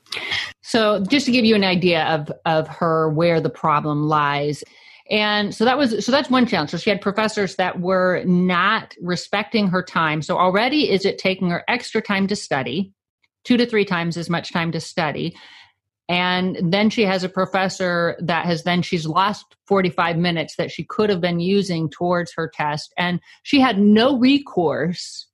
So 0.62 1.04
just 1.04 1.26
to 1.26 1.32
give 1.32 1.44
you 1.44 1.54
an 1.54 1.64
idea 1.64 2.04
of 2.04 2.32
of 2.44 2.68
her 2.68 3.08
where 3.10 3.40
the 3.40 3.50
problem 3.50 4.08
lies. 4.08 4.62
And 5.10 5.54
so 5.54 5.64
that 5.64 5.78
was 5.78 6.04
so 6.04 6.12
that's 6.12 6.30
one 6.30 6.46
challenge. 6.46 6.70
So 6.70 6.76
she 6.78 6.90
had 6.90 7.00
professors 7.00 7.56
that 7.56 7.80
were 7.80 8.22
not 8.24 8.94
respecting 9.00 9.68
her 9.68 9.82
time. 9.82 10.22
So 10.22 10.36
already 10.36 10.90
is 10.90 11.04
it 11.04 11.18
taking 11.18 11.50
her 11.50 11.64
extra 11.68 12.02
time 12.02 12.26
to 12.28 12.36
study, 12.36 12.92
two 13.44 13.56
to 13.56 13.66
three 13.66 13.84
times 13.84 14.16
as 14.16 14.28
much 14.28 14.52
time 14.52 14.72
to 14.72 14.80
study. 14.80 15.36
And 16.08 16.58
then 16.60 16.90
she 16.90 17.02
has 17.02 17.22
a 17.22 17.28
professor 17.28 18.16
that 18.20 18.44
has 18.44 18.64
then 18.64 18.82
she's 18.82 19.06
lost 19.06 19.54
45 19.68 20.16
minutes 20.16 20.56
that 20.56 20.72
she 20.72 20.82
could 20.82 21.08
have 21.08 21.20
been 21.20 21.38
using 21.38 21.88
towards 21.88 22.32
her 22.34 22.50
test. 22.52 22.92
And 22.98 23.20
she 23.44 23.60
had 23.60 23.78
no 23.78 24.18
recourse 24.18 25.28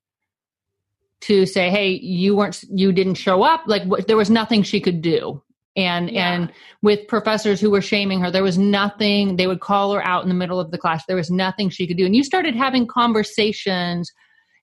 to 1.23 1.47
say, 1.47 1.71
"Hey, 1.71 1.91
you 1.91 2.37
weren't, 2.37 2.63
you 2.71 2.93
didn't 2.93 3.15
show 3.15 3.43
up." 3.43 3.63
Like 3.67 3.85
w- 3.85 4.05
there 4.05 4.17
was 4.17 4.31
nothing 4.31 4.63
she 4.63 4.81
could 4.81 5.03
do. 5.03 5.43
And 5.77 6.11
yeah. 6.11 6.33
and 6.33 6.53
with 6.83 7.07
professors 7.07 7.61
who 7.61 7.71
were 7.71 7.83
shaming 7.83 8.21
her, 8.21 8.31
there 8.31 8.43
was 8.43 8.57
nothing. 8.57 9.37
They 9.37 9.47
would 9.47 9.61
call 9.61 9.93
her 9.93 10.05
out 10.05 10.23
in 10.23 10.29
the 10.29 10.35
middle 10.35 10.59
of 10.59 10.71
the 10.71 10.79
class. 10.79 11.05
There 11.07 11.17
was 11.17 11.31
nothing 11.31 11.69
she 11.69 11.87
could 11.87 11.99
do. 11.99 12.07
And 12.07 12.17
you 12.17 12.25
started 12.25 12.55
having 12.55 12.87
conversations, 12.87 14.11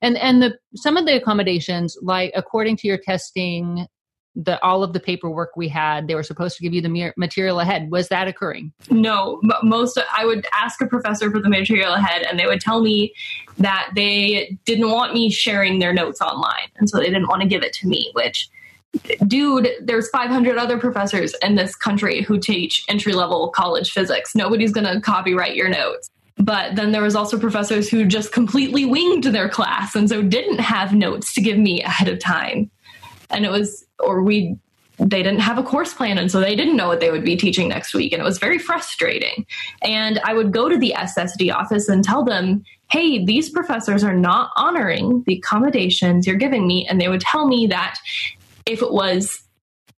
and 0.02 0.18
and 0.18 0.42
the 0.42 0.58
some 0.76 0.98
of 0.98 1.06
the 1.06 1.16
accommodations, 1.16 1.96
like 2.02 2.32
according 2.36 2.78
to 2.78 2.88
your 2.88 2.98
testing 2.98 3.86
the 4.36 4.62
all 4.64 4.84
of 4.84 4.94
the 4.94 5.00
paperwork 5.00 5.56
we 5.56 5.68
had 5.68 6.08
they 6.08 6.16
were 6.16 6.24
supposed 6.24 6.58
to 6.58 6.64
give 6.64 6.74
you 6.74 6.82
the 6.82 7.14
material 7.18 7.60
ahead. 7.60 7.92
Was 7.92 8.10
that 8.10 8.28
occurring? 8.28 8.72
No 8.90 9.40
most 9.62 10.00
i 10.14 10.26
would 10.26 10.46
ask 10.54 10.82
a 10.82 10.88
professor 10.88 11.30
for 11.32 11.40
the 11.40 11.50
material 11.50 11.94
ahead 11.94 12.24
and 12.24 12.40
they 12.40 12.46
would 12.46 12.62
tell 12.62 12.82
me 12.82 13.14
that 13.58 13.90
they 13.96 14.58
didn't 14.66 14.90
want 14.90 15.14
me 15.14 15.30
sharing 15.30 15.80
their 15.80 15.94
notes 15.94 16.22
online 16.22 16.70
and 16.78 16.90
so 16.90 16.98
they 16.98 17.06
didn't 17.06 17.28
want 17.28 17.42
to 17.42 17.48
give 17.48 17.64
it 17.64 17.74
to 17.74 17.88
me 17.88 18.10
which 18.14 18.50
dude 19.28 19.70
there's 19.82 20.10
500 20.10 20.58
other 20.58 20.78
professors 20.78 21.34
in 21.42 21.56
this 21.56 21.76
country 21.76 22.22
who 22.22 22.40
teach 22.40 22.86
entry 22.88 23.14
level 23.14 23.50
college 23.50 23.92
physics. 23.92 24.36
Nobody's 24.36 24.72
going 24.72 24.86
to 24.86 25.02
copyright 25.02 25.56
your 25.56 25.70
notes. 25.70 26.10
But 26.38 26.76
then 26.76 26.92
there 26.92 27.02
was 27.02 27.16
also 27.16 27.40
professors 27.40 27.90
who 27.90 28.06
just 28.06 28.32
completely 28.32 28.86
winged 28.86 29.24
their 29.26 29.50
class 29.50 29.96
and 29.96 30.10
so 30.10 30.22
didn't 30.22 30.60
have 30.60 30.94
notes 30.94 31.34
to 31.36 31.42
give 31.42 31.58
me 31.58 31.82
ahead 31.84 32.08
of 32.08 32.20
time 32.20 32.70
and 33.34 33.46
it 33.46 33.52
was 33.52 33.86
or 34.00 34.22
we 34.24 34.58
they 35.00 35.24
didn't 35.24 35.40
have 35.40 35.58
a 35.58 35.64
course 35.64 35.94
plan 35.94 36.18
and 36.18 36.32
so 36.32 36.40
they 36.40 36.56
didn't 36.56 36.76
know 36.76 36.88
what 36.88 37.00
they 37.00 37.12
would 37.12 37.24
be 37.24 37.36
teaching 37.36 37.68
next 37.68 37.94
week 37.94 38.14
and 38.14 38.22
it 38.22 38.26
was 38.26 38.38
very 38.38 38.60
frustrating. 38.60 39.46
And 39.82 40.20
i 40.24 40.34
would 40.34 40.52
go 40.52 40.70
to 40.70 40.78
the 40.78 40.94
ssd 40.96 41.54
office 41.54 41.90
and 41.90 42.04
tell 42.04 42.24
them 42.24 42.64
hey 42.92 43.24
these 43.24 43.50
professors 43.50 44.04
are 44.04 44.14
not 44.14 44.52
honoring 44.56 45.24
the 45.26 45.38
accommodations 45.38 46.28
you're 46.28 46.36
giving 46.36 46.68
me 46.68 46.88
and 46.88 47.02
they 47.02 47.08
would 47.08 47.22
tell 47.22 47.48
me 47.48 47.68
that 47.68 47.98
if 48.66 48.82
it 48.82 48.92
was 48.92 49.44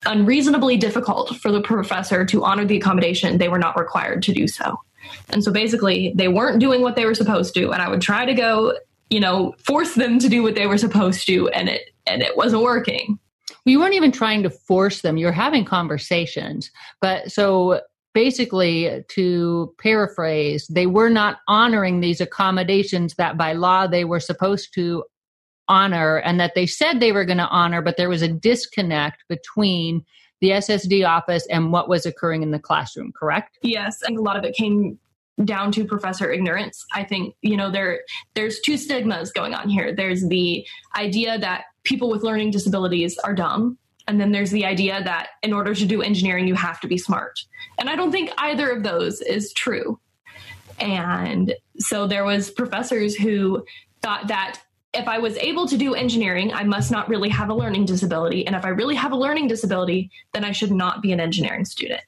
unreasonably 0.06 0.78
difficult 0.78 1.36
for 1.38 1.52
the 1.52 1.62
professor 1.62 2.26
to 2.26 2.44
honor 2.44 2.66
the 2.66 2.78
accommodation 2.78 3.38
they 3.38 3.50
were 3.50 3.60
not 3.60 3.78
required 3.78 4.22
to 4.24 4.34
do 4.34 4.48
so. 4.48 4.80
And 5.30 5.44
so 5.44 5.52
basically 5.52 6.14
they 6.16 6.28
weren't 6.28 6.60
doing 6.60 6.82
what 6.82 6.96
they 6.96 7.06
were 7.06 7.16
supposed 7.16 7.54
to 7.56 7.72
and 7.72 7.82
i 7.82 7.90
would 7.90 8.02
try 8.02 8.26
to 8.26 8.34
go 8.34 8.78
you 9.10 9.20
know 9.20 9.56
force 9.60 9.96
them 9.96 10.20
to 10.20 10.30
do 10.30 10.42
what 10.42 10.56
they 10.56 10.68
were 10.68 10.78
supposed 10.78 11.28
to 11.28 11.48
and 11.50 11.70
it 11.70 11.92
and 12.08 12.22
it 12.22 12.36
wasn't 12.38 12.62
working 12.62 13.20
you 13.66 13.80
weren't 13.80 13.96
even 13.96 14.12
trying 14.12 14.44
to 14.44 14.50
force 14.50 15.02
them 15.02 15.18
You're 15.18 15.32
having 15.32 15.66
conversations 15.66 16.72
but 17.02 17.32
so 17.32 17.82
basically 18.14 19.04
to 19.10 19.74
paraphrase 19.80 20.68
they 20.68 20.88
were 20.88 21.10
not 21.10 21.40
honoring 21.48 22.00
these 22.00 22.22
accommodations 22.22 23.16
that 23.16 23.38
by 23.38 23.54
law 23.54 23.88
they 23.88 24.06
were 24.06 24.20
supposed 24.20 24.74
to 24.76 25.04
honor 25.68 26.18
and 26.18 26.40
that 26.40 26.54
they 26.56 26.66
said 26.66 27.00
they 27.00 27.12
were 27.12 27.26
going 27.26 27.40
to 27.40 27.48
honor 27.48 27.82
but 27.82 27.98
there 27.98 28.10
was 28.10 28.22
a 28.22 28.28
disconnect 28.28 29.24
between 29.28 30.06
the 30.42 30.50
ssd 30.52 31.08
office 31.08 31.46
and 31.48 31.72
what 31.72 31.90
was 31.90 32.06
occurring 32.06 32.44
in 32.44 32.52
the 32.52 32.60
classroom 32.60 33.12
correct 33.18 33.58
yes 33.64 34.02
and 34.04 34.18
a 34.18 34.22
lot 34.22 34.38
of 34.38 34.44
it 34.44 34.56
came 34.56 34.98
down 35.44 35.72
to 35.74 35.86
professor 35.86 36.32
ignorance. 36.32 36.86
I 36.94 37.04
think, 37.04 37.36
you 37.42 37.58
know, 37.58 37.70
there 37.70 38.02
there's 38.36 38.60
two 38.62 38.78
stigmas 38.78 39.32
going 39.32 39.54
on 39.54 39.70
here. 39.70 39.94
There's 39.94 40.28
the 40.28 40.66
idea 40.96 41.38
that 41.40 41.66
people 41.86 42.10
with 42.10 42.24
learning 42.24 42.52
disabilities 42.52 43.18
are 43.20 43.34
dumb, 43.34 43.78
and 44.08 44.20
then 44.20 44.32
there's 44.32 44.52
the 44.52 44.66
idea 44.66 45.04
that 45.04 45.30
in 45.42 45.54
order 45.54 45.74
to 45.74 45.86
do 45.86 46.02
engineering 46.02 46.48
you 46.48 46.56
have 46.56 46.80
to 46.82 46.88
be 46.88 46.98
smart. 46.98 47.40
And 47.80 47.90
I 47.90 47.96
don't 47.96 48.12
think 48.12 48.32
either 48.38 48.70
of 48.70 48.84
those 48.84 49.22
is 49.22 49.54
true. 49.54 50.00
And 50.80 51.56
so 51.80 52.06
there 52.06 52.26
was 52.26 52.52
professors 52.52 53.16
who 53.16 53.66
thought 54.02 54.28
that 54.28 54.60
if 54.94 55.08
I 55.08 55.18
was 55.18 55.38
able 55.38 55.68
to 55.68 55.78
do 55.78 55.94
engineering, 55.94 56.54
I 56.54 56.64
must 56.64 56.92
not 56.92 57.10
really 57.10 57.30
have 57.30 57.50
a 57.50 57.54
learning 57.54 57.86
disability. 57.86 58.46
And 58.46 58.56
if 58.56 58.66
I 58.66 58.70
really 58.70 58.96
have 58.96 59.12
a 59.12 59.18
learning 59.18 59.48
disability, 59.48 60.10
then 60.34 60.46
I 60.46 60.52
should 60.52 60.72
not 60.72 61.02
be 61.02 61.12
an 61.12 61.20
engineering 61.20 61.66
student. 61.66 62.02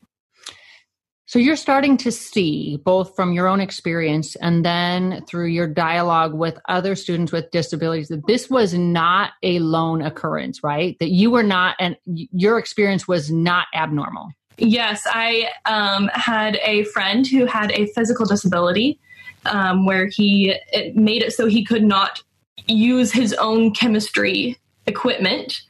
So 1.29 1.39
you're 1.39 1.57
starting 1.57 1.97
to 1.97 2.11
see 2.11 2.77
both 2.85 3.13
from 3.13 3.33
your 3.33 3.49
own 3.49 3.59
experience 3.59 4.37
and 4.37 4.63
then 4.63 5.25
through 5.27 5.47
your 5.47 5.67
dialogue 5.67 6.33
with 6.33 6.57
other 6.69 6.95
students 6.95 7.33
with 7.33 7.51
disabilities 7.51 8.07
that 8.07 8.25
this 8.27 8.49
was 8.49 8.73
not 8.73 9.31
a 9.43 9.59
lone 9.59 10.01
occurrence, 10.01 10.63
right? 10.63 10.95
That 11.01 11.09
you 11.09 11.29
were 11.29 11.43
not, 11.43 11.75
and 11.79 11.97
your 12.05 12.57
experience 12.57 13.09
was 13.09 13.29
not 13.29 13.67
abnormal. 13.75 14.29
Yes, 14.57 15.05
I 15.05 15.49
um, 15.65 16.09
had 16.13 16.59
a 16.63 16.85
friend 16.85 17.27
who 17.27 17.45
had 17.45 17.73
a 17.73 17.87
physical 17.87 18.25
disability 18.25 18.97
um, 19.45 19.85
where 19.85 20.07
he 20.07 20.55
made 20.95 21.23
it 21.23 21.33
so 21.33 21.45
he 21.47 21.65
could 21.65 21.83
not 21.83 22.23
use 22.67 23.11
his 23.11 23.33
own 23.33 23.73
chemistry 23.73 24.57
equipment 24.87 25.61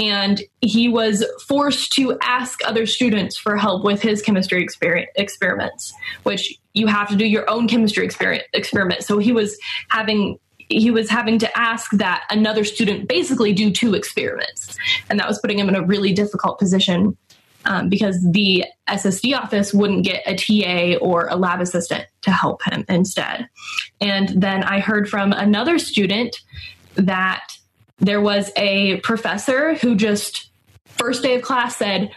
and 0.00 0.42
he 0.60 0.88
was 0.88 1.24
forced 1.46 1.92
to 1.92 2.18
ask 2.22 2.60
other 2.64 2.86
students 2.86 3.36
for 3.36 3.56
help 3.56 3.84
with 3.84 4.00
his 4.00 4.22
chemistry 4.22 4.66
exper- 4.66 5.06
experiments 5.16 5.92
which 6.22 6.58
you 6.72 6.86
have 6.86 7.08
to 7.08 7.16
do 7.16 7.26
your 7.26 7.48
own 7.48 7.68
chemistry 7.68 8.08
exper- 8.08 8.42
experiment 8.52 9.02
so 9.02 9.18
he 9.18 9.32
was 9.32 9.58
having 9.90 10.38
he 10.70 10.90
was 10.90 11.10
having 11.10 11.38
to 11.38 11.58
ask 11.58 11.90
that 11.92 12.24
another 12.30 12.64
student 12.64 13.06
basically 13.06 13.52
do 13.52 13.70
two 13.70 13.94
experiments 13.94 14.76
and 15.10 15.20
that 15.20 15.28
was 15.28 15.38
putting 15.38 15.58
him 15.58 15.68
in 15.68 15.74
a 15.74 15.82
really 15.82 16.12
difficult 16.12 16.58
position 16.58 17.16
um, 17.66 17.88
because 17.88 18.20
the 18.30 18.64
SSD 18.88 19.36
office 19.36 19.72
wouldn't 19.72 20.04
get 20.04 20.22
a 20.26 20.36
TA 20.36 20.98
or 21.04 21.28
a 21.28 21.36
lab 21.36 21.60
assistant 21.60 22.06
to 22.22 22.30
help 22.30 22.62
him 22.64 22.84
instead. 22.88 23.48
And 24.00 24.28
then 24.28 24.62
I 24.62 24.80
heard 24.80 25.08
from 25.08 25.32
another 25.32 25.78
student 25.78 26.36
that 26.96 27.46
there 27.98 28.20
was 28.20 28.50
a 28.56 29.00
professor 29.00 29.74
who 29.74 29.94
just 29.94 30.50
first 30.86 31.22
day 31.22 31.36
of 31.36 31.42
class 31.42 31.76
said, 31.76 32.10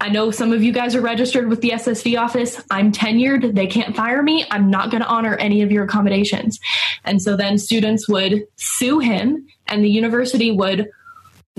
I 0.00 0.08
know 0.08 0.30
some 0.30 0.52
of 0.52 0.62
you 0.62 0.72
guys 0.72 0.94
are 0.94 1.00
registered 1.00 1.48
with 1.48 1.60
the 1.60 1.70
SSD 1.70 2.20
office. 2.20 2.62
I'm 2.70 2.92
tenured. 2.92 3.54
They 3.54 3.66
can't 3.66 3.96
fire 3.96 4.22
me. 4.22 4.44
I'm 4.50 4.68
not 4.68 4.90
going 4.90 5.02
to 5.02 5.08
honor 5.08 5.36
any 5.36 5.62
of 5.62 5.70
your 5.70 5.84
accommodations. 5.84 6.58
And 7.04 7.22
so 7.22 7.36
then 7.36 7.58
students 7.58 8.08
would 8.08 8.44
sue 8.56 8.98
him, 8.98 9.46
and 9.66 9.84
the 9.84 9.90
university 9.90 10.50
would 10.50 10.90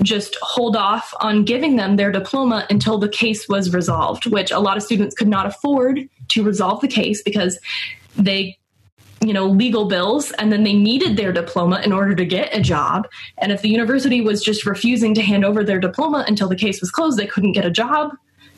just 0.02 0.36
hold 0.42 0.76
off 0.76 1.12
on 1.20 1.44
giving 1.44 1.76
them 1.76 1.96
their 1.96 2.12
diploma 2.12 2.66
until 2.68 2.98
the 2.98 3.08
case 3.08 3.48
was 3.48 3.72
resolved, 3.72 4.26
which 4.26 4.50
a 4.50 4.58
lot 4.58 4.76
of 4.76 4.82
students 4.82 5.14
could 5.14 5.28
not 5.28 5.46
afford 5.46 6.08
to 6.28 6.44
resolve 6.44 6.80
the 6.80 6.88
case 6.88 7.22
because 7.22 7.58
they 8.14 8.58
you 9.26 9.32
know 9.32 9.46
legal 9.46 9.86
bills 9.86 10.30
and 10.32 10.52
then 10.52 10.64
they 10.64 10.72
needed 10.72 11.16
their 11.16 11.32
diploma 11.32 11.80
in 11.84 11.92
order 11.92 12.14
to 12.14 12.24
get 12.24 12.54
a 12.54 12.60
job 12.60 13.08
and 13.38 13.52
if 13.52 13.62
the 13.62 13.68
university 13.68 14.20
was 14.20 14.42
just 14.42 14.66
refusing 14.66 15.14
to 15.14 15.22
hand 15.22 15.44
over 15.44 15.64
their 15.64 15.78
diploma 15.78 16.24
until 16.26 16.48
the 16.48 16.56
case 16.56 16.80
was 16.80 16.90
closed 16.90 17.18
they 17.18 17.26
couldn't 17.26 17.52
get 17.52 17.64
a 17.64 17.70
job 17.70 18.12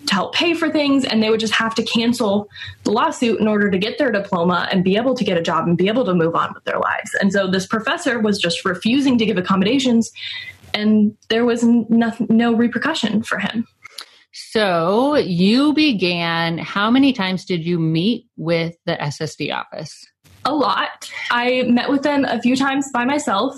to 0.07 0.15
help 0.15 0.35
pay 0.35 0.55
for 0.55 0.71
things 0.71 1.05
and 1.05 1.23
they 1.23 1.29
would 1.31 1.41
just 1.41 1.55
have 1.55 1.75
to 1.75 1.83
cancel 1.83 2.49
the 2.85 2.91
lawsuit 2.91 3.41
in 3.41 3.49
order 3.49 3.71
to 3.71 3.79
get 3.79 3.99
their 3.99 4.11
diploma 4.11 4.69
and 4.71 4.85
be 4.85 4.97
able 4.97 5.15
to 5.15 5.25
get 5.25 5.37
a 5.37 5.43
job 5.43 5.67
and 5.67 5.77
be 5.77 5.89
able 5.89 6.05
to 6.05 6.15
move 6.15 6.35
on 6.35 6.53
with 6.55 6.65
their 6.65 6.79
lives 6.79 7.15
and 7.21 7.33
so 7.33 7.51
this 7.51 7.67
professor 7.67 8.21
was 8.21 8.39
just 8.39 8.65
refusing 8.65 9.19
to 9.19 9.27
give 9.27 9.37
accommodations 9.37 10.13
and 10.75 11.17
there 11.29 11.45
was 11.45 11.63
no, 11.63 12.13
no 12.29 12.55
repercussion 12.55 13.23
for 13.23 13.39
him. 13.39 13.67
So 14.33 15.17
you 15.17 15.73
began, 15.73 16.59
how 16.59 16.91
many 16.91 17.13
times 17.13 17.45
did 17.45 17.65
you 17.65 17.79
meet 17.79 18.27
with 18.37 18.77
the 18.85 18.93
SSD 18.93 19.55
office? 19.55 20.07
A 20.49 20.55
lot. 20.55 21.11
I 21.31 21.65
met 21.65 21.91
with 21.91 22.03
them 22.03 22.25
a 22.25 22.41
few 22.41 22.57
times 22.57 22.91
by 22.91 23.05
myself, 23.05 23.55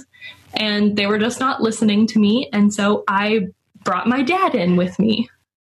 and 0.55 0.97
they 0.97 1.07
were 1.07 1.21
just 1.21 1.39
not 1.39 1.63
listening 1.63 2.09
to 2.09 2.19
me. 2.19 2.51
And 2.53 2.75
so 2.75 3.05
I 3.07 3.47
brought 3.85 4.09
my 4.09 4.23
dad 4.23 4.57
in 4.57 4.75
with 4.75 4.99
me. 4.99 5.31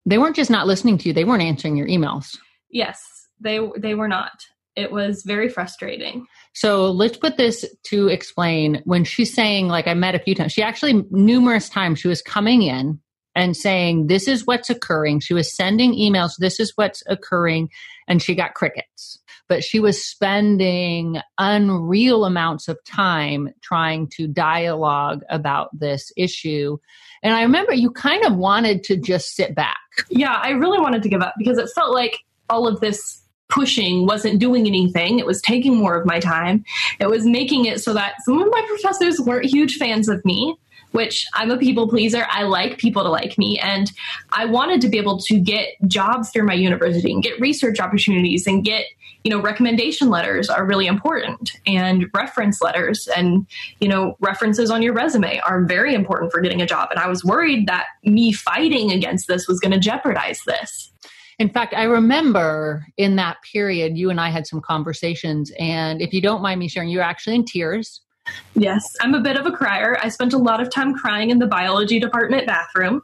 They 0.06 0.18
weren't 0.18 0.36
just 0.36 0.50
not 0.50 0.68
listening 0.68 0.98
to 0.98 1.08
you, 1.08 1.14
they 1.14 1.24
weren't 1.24 1.42
answering 1.42 1.78
your 1.78 1.88
emails. 1.88 2.38
Yes, 2.70 3.02
they 3.40 3.62
they 3.78 3.96
were 3.96 4.10
not. 4.10 4.44
It 4.76 4.92
was 4.92 5.24
very 5.24 5.48
frustrating. 5.48 6.28
So 6.54 6.92
let's 6.92 7.16
put 7.16 7.38
this 7.38 7.64
to 7.84 8.10
explain 8.10 8.82
when 8.84 9.06
she's 9.06 9.34
saying, 9.34 9.70
like 9.70 9.88
I 9.88 9.94
met 9.94 10.16
a 10.16 10.20
few 10.20 10.36
times, 10.36 10.52
she 10.52 10.62
actually 10.62 11.06
numerous 11.12 11.70
times 11.70 12.00
she 12.00 12.10
was 12.10 12.22
coming 12.22 12.62
in 12.62 13.00
and 13.36 13.56
saying, 13.56 14.08
This 14.08 14.28
is 14.28 14.46
what's 14.46 14.70
occurring. 14.70 15.20
She 15.20 15.34
was 15.34 15.56
sending 15.56 15.94
emails, 15.94 16.38
This 16.38 16.60
is 16.60 16.74
what's 16.76 17.04
occurring. 17.08 17.70
And 18.08 18.22
she 18.22 18.36
got 18.36 18.54
crickets. 18.54 19.20
But 19.48 19.64
she 19.64 19.80
was 19.80 20.04
spending 20.04 21.20
unreal 21.38 22.26
amounts 22.26 22.68
of 22.68 22.84
time 22.84 23.54
trying 23.62 24.08
to 24.16 24.28
dialogue 24.28 25.22
about 25.30 25.70
this 25.78 26.12
issue. 26.18 26.78
And 27.22 27.34
I 27.34 27.44
remember 27.44 27.74
you 27.74 27.92
kind 27.92 28.26
of 28.26 28.36
wanted 28.36 28.84
to 28.86 28.98
just 28.98 29.36
sit 29.36 29.54
back. 29.54 29.78
Yeah, 30.10 30.34
I 30.34 30.50
really 30.50 30.80
wanted 30.80 31.04
to 31.04 31.10
give 31.10 31.22
up 31.22 31.36
because 31.38 31.58
it 31.58 31.70
felt 31.76 31.94
like 31.94 32.20
all 32.50 32.68
of 32.68 32.80
this 32.80 33.22
pushing 33.48 34.06
wasn't 34.08 34.40
doing 34.40 34.66
anything. 34.66 35.20
It 35.20 35.26
was 35.26 35.42
taking 35.42 35.76
more 35.76 35.96
of 35.96 36.06
my 36.06 36.20
time. 36.20 36.66
It 37.00 37.10
was 37.10 37.26
making 37.26 37.66
it 37.66 37.82
so 37.82 37.94
that 37.94 38.16
some 38.26 38.42
of 38.42 38.50
my 38.50 38.64
professors 38.68 39.20
weren't 39.20 39.46
huge 39.46 39.76
fans 39.76 40.10
of 40.10 40.26
me, 40.26 40.56
which 40.92 41.28
I'm 41.34 41.52
a 41.52 41.58
people 41.58 41.88
pleaser. 41.88 42.26
I 42.30 42.44
like 42.44 42.80
people 42.80 43.04
to 43.04 43.10
like 43.10 43.38
me. 43.38 43.60
And 43.60 43.92
I 44.32 44.46
wanted 44.46 44.82
to 44.82 44.90
be 44.90 44.98
able 44.98 45.20
to 45.20 45.40
get 45.40 45.70
jobs 45.88 46.32
through 46.32 46.48
my 46.48 46.54
university 46.54 47.14
and 47.14 47.22
get 47.22 47.40
research 47.40 47.80
opportunities 47.80 48.48
and 48.48 48.64
get, 48.64 48.86
you 49.26 49.32
know, 49.32 49.42
recommendation 49.42 50.10
letters 50.10 50.50
are 50.50 50.64
really 50.64 50.86
important 50.86 51.52
and 51.66 52.06
reference 52.14 52.62
letters 52.62 53.08
and, 53.18 53.48
you 53.80 53.88
know, 53.88 54.16
references 54.20 54.70
on 54.70 54.84
your 54.84 54.94
resume 54.94 55.40
are 55.40 55.66
very 55.66 55.96
important 55.96 56.32
for 56.32 56.42
getting 56.42 56.62
a 56.62 56.66
job. 56.68 56.90
And 56.92 57.00
I 57.00 57.08
was 57.08 57.26
worried 57.26 57.66
that 57.68 57.88
me 58.04 58.32
fighting 58.32 58.92
against 58.92 59.28
this 59.28 59.48
was 59.48 59.60
going 59.60 59.72
to 59.72 59.80
jeopardize 59.80 60.42
this. 60.46 60.92
In 61.40 61.50
fact, 61.50 61.74
I 61.74 61.84
remember 61.86 62.86
in 62.98 63.16
that 63.16 63.38
period, 63.42 63.98
you 63.98 64.12
and 64.12 64.22
I 64.22 64.30
had 64.30 64.46
some 64.46 64.62
conversations. 64.62 65.52
And 65.58 66.04
if 66.04 66.14
you 66.14 66.22
don't 66.22 66.44
mind 66.44 66.60
me 66.60 66.68
sharing, 66.68 66.90
you're 66.90 67.02
actually 67.02 67.36
in 67.36 67.46
tears. 67.46 68.02
Yes, 68.54 68.96
I'm 69.02 69.16
a 69.16 69.22
bit 69.22 69.38
of 69.38 69.48
a 69.48 69.52
crier. 69.52 69.98
I 70.04 70.10
spent 70.10 70.34
a 70.34 70.38
lot 70.38 70.62
of 70.62 70.70
time 70.70 70.94
crying 70.94 71.32
in 71.32 71.40
the 71.40 71.48
biology 71.48 72.00
department 72.00 72.46
bathroom. 72.46 73.02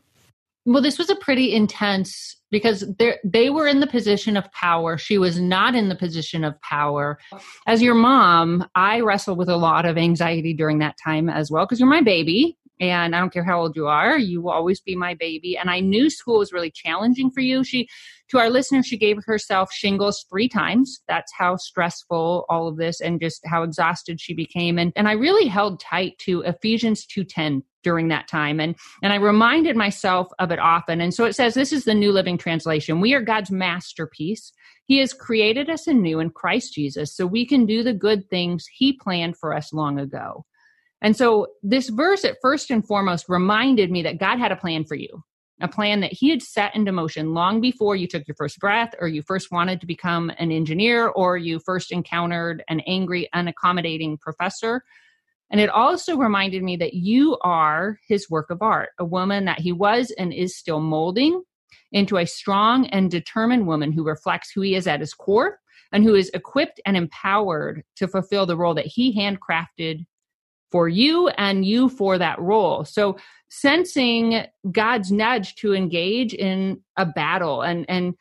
Well, 0.65 0.83
this 0.83 0.99
was 0.99 1.09
a 1.09 1.15
pretty 1.15 1.55
intense 1.55 2.35
because 2.51 2.85
they 3.23 3.49
were 3.49 3.67
in 3.67 3.79
the 3.79 3.87
position 3.87 4.37
of 4.37 4.51
power. 4.51 4.97
She 4.97 5.17
was 5.17 5.39
not 5.39 5.73
in 5.73 5.89
the 5.89 5.95
position 5.95 6.43
of 6.43 6.59
power. 6.61 7.17
As 7.65 7.81
your 7.81 7.95
mom, 7.95 8.69
I 8.75 8.99
wrestled 8.99 9.37
with 9.37 9.49
a 9.49 9.57
lot 9.57 9.85
of 9.85 9.97
anxiety 9.97 10.53
during 10.53 10.79
that 10.79 10.97
time 11.03 11.29
as 11.29 11.49
well 11.49 11.65
because 11.65 11.79
you're 11.79 11.89
my 11.89 12.01
baby 12.01 12.57
and 12.81 13.15
I 13.15 13.19
don't 13.19 13.31
care 13.31 13.43
how 13.43 13.61
old 13.61 13.75
you 13.75 13.85
are, 13.85 14.17
you 14.17 14.41
will 14.41 14.51
always 14.51 14.81
be 14.81 14.95
my 14.95 15.13
baby. 15.13 15.55
And 15.55 15.69
I 15.69 15.81
knew 15.81 16.09
school 16.09 16.39
was 16.39 16.51
really 16.51 16.71
challenging 16.71 17.29
for 17.29 17.39
you. 17.39 17.63
She, 17.63 17.87
to 18.29 18.39
our 18.39 18.49
listeners, 18.49 18.87
she 18.87 18.97
gave 18.97 19.17
herself 19.23 19.71
shingles 19.71 20.25
three 20.27 20.49
times. 20.49 21.03
That's 21.07 21.31
how 21.37 21.57
stressful 21.57 22.45
all 22.49 22.67
of 22.67 22.77
this 22.77 22.99
and 22.99 23.21
just 23.21 23.41
how 23.45 23.61
exhausted 23.61 24.19
she 24.19 24.33
became. 24.33 24.79
And, 24.79 24.91
and 24.95 25.07
I 25.07 25.11
really 25.11 25.47
held 25.47 25.79
tight 25.79 26.17
to 26.19 26.41
Ephesians 26.41 27.05
2.10 27.05 27.61
during 27.83 28.07
that 28.07 28.27
time. 28.27 28.59
And, 28.59 28.75
and 29.03 29.13
I 29.13 29.17
reminded 29.17 29.75
myself 29.75 30.29
of 30.39 30.51
it 30.51 30.59
often. 30.59 31.01
And 31.01 31.13
so 31.13 31.25
it 31.25 31.33
says, 31.33 31.53
this 31.53 31.71
is 31.71 31.85
the 31.85 31.93
New 31.93 32.11
Living 32.11 32.37
Translation. 32.37 32.99
We 32.99 33.13
are 33.13 33.21
God's 33.21 33.51
masterpiece. 33.51 34.51
He 34.85 34.97
has 34.97 35.13
created 35.13 35.69
us 35.69 35.85
anew 35.85 36.19
in 36.19 36.31
Christ 36.31 36.73
Jesus 36.73 37.15
so 37.15 37.27
we 37.27 37.45
can 37.45 37.67
do 37.67 37.83
the 37.83 37.93
good 37.93 38.27
things 38.31 38.65
he 38.73 38.93
planned 38.93 39.37
for 39.37 39.53
us 39.53 39.71
long 39.71 39.99
ago. 39.99 40.45
And 41.01 41.17
so 41.17 41.47
this 41.63 41.89
verse 41.89 42.23
at 42.23 42.37
first 42.41 42.69
and 42.69 42.85
foremost 42.85 43.25
reminded 43.27 43.91
me 43.91 44.03
that 44.03 44.19
God 44.19 44.37
had 44.37 44.51
a 44.51 44.55
plan 44.55 44.85
for 44.85 44.95
you, 44.95 45.23
a 45.59 45.67
plan 45.67 46.01
that 46.01 46.13
he 46.13 46.29
had 46.29 46.41
set 46.41 46.75
into 46.75 46.91
motion 46.91 47.33
long 47.33 47.59
before 47.59 47.95
you 47.95 48.07
took 48.07 48.27
your 48.27 48.35
first 48.35 48.59
breath 48.59 48.93
or 48.99 49.07
you 49.07 49.23
first 49.23 49.51
wanted 49.51 49.81
to 49.81 49.87
become 49.87 50.31
an 50.37 50.51
engineer 50.51 51.07
or 51.07 51.37
you 51.37 51.59
first 51.59 51.91
encountered 51.91 52.63
an 52.67 52.81
angry, 52.81 53.27
unaccommodating 53.33 54.19
professor. 54.19 54.83
And 55.49 55.59
it 55.59 55.69
also 55.69 56.17
reminded 56.17 56.63
me 56.63 56.77
that 56.77 56.93
you 56.93 57.37
are 57.41 57.99
his 58.07 58.29
work 58.29 58.51
of 58.51 58.61
art, 58.61 58.89
a 58.99 59.05
woman 59.05 59.45
that 59.45 59.59
he 59.59 59.71
was 59.71 60.11
and 60.17 60.31
is 60.31 60.55
still 60.55 60.79
molding 60.79 61.41
into 61.91 62.17
a 62.17 62.25
strong 62.25 62.85
and 62.87 63.11
determined 63.11 63.67
woman 63.67 63.91
who 63.91 64.03
reflects 64.03 64.51
who 64.51 64.61
he 64.61 64.75
is 64.75 64.87
at 64.87 65.01
his 65.01 65.13
core 65.13 65.59
and 65.91 66.03
who 66.03 66.15
is 66.15 66.31
equipped 66.33 66.79
and 66.85 66.95
empowered 66.95 67.83
to 67.97 68.07
fulfill 68.07 68.45
the 68.45 68.55
role 68.55 68.73
that 68.73 68.85
he 68.85 69.15
handcrafted 69.17 70.05
for 70.71 70.87
you 70.87 71.27
and 71.29 71.65
you 71.65 71.89
for 71.89 72.17
that 72.17 72.39
role. 72.39 72.85
So 72.85 73.17
sensing 73.49 74.45
God's 74.71 75.11
nudge 75.11 75.55
to 75.55 75.73
engage 75.73 76.33
in 76.33 76.81
a 76.97 77.05
battle 77.05 77.61
and 77.61 77.85
and 77.89 78.15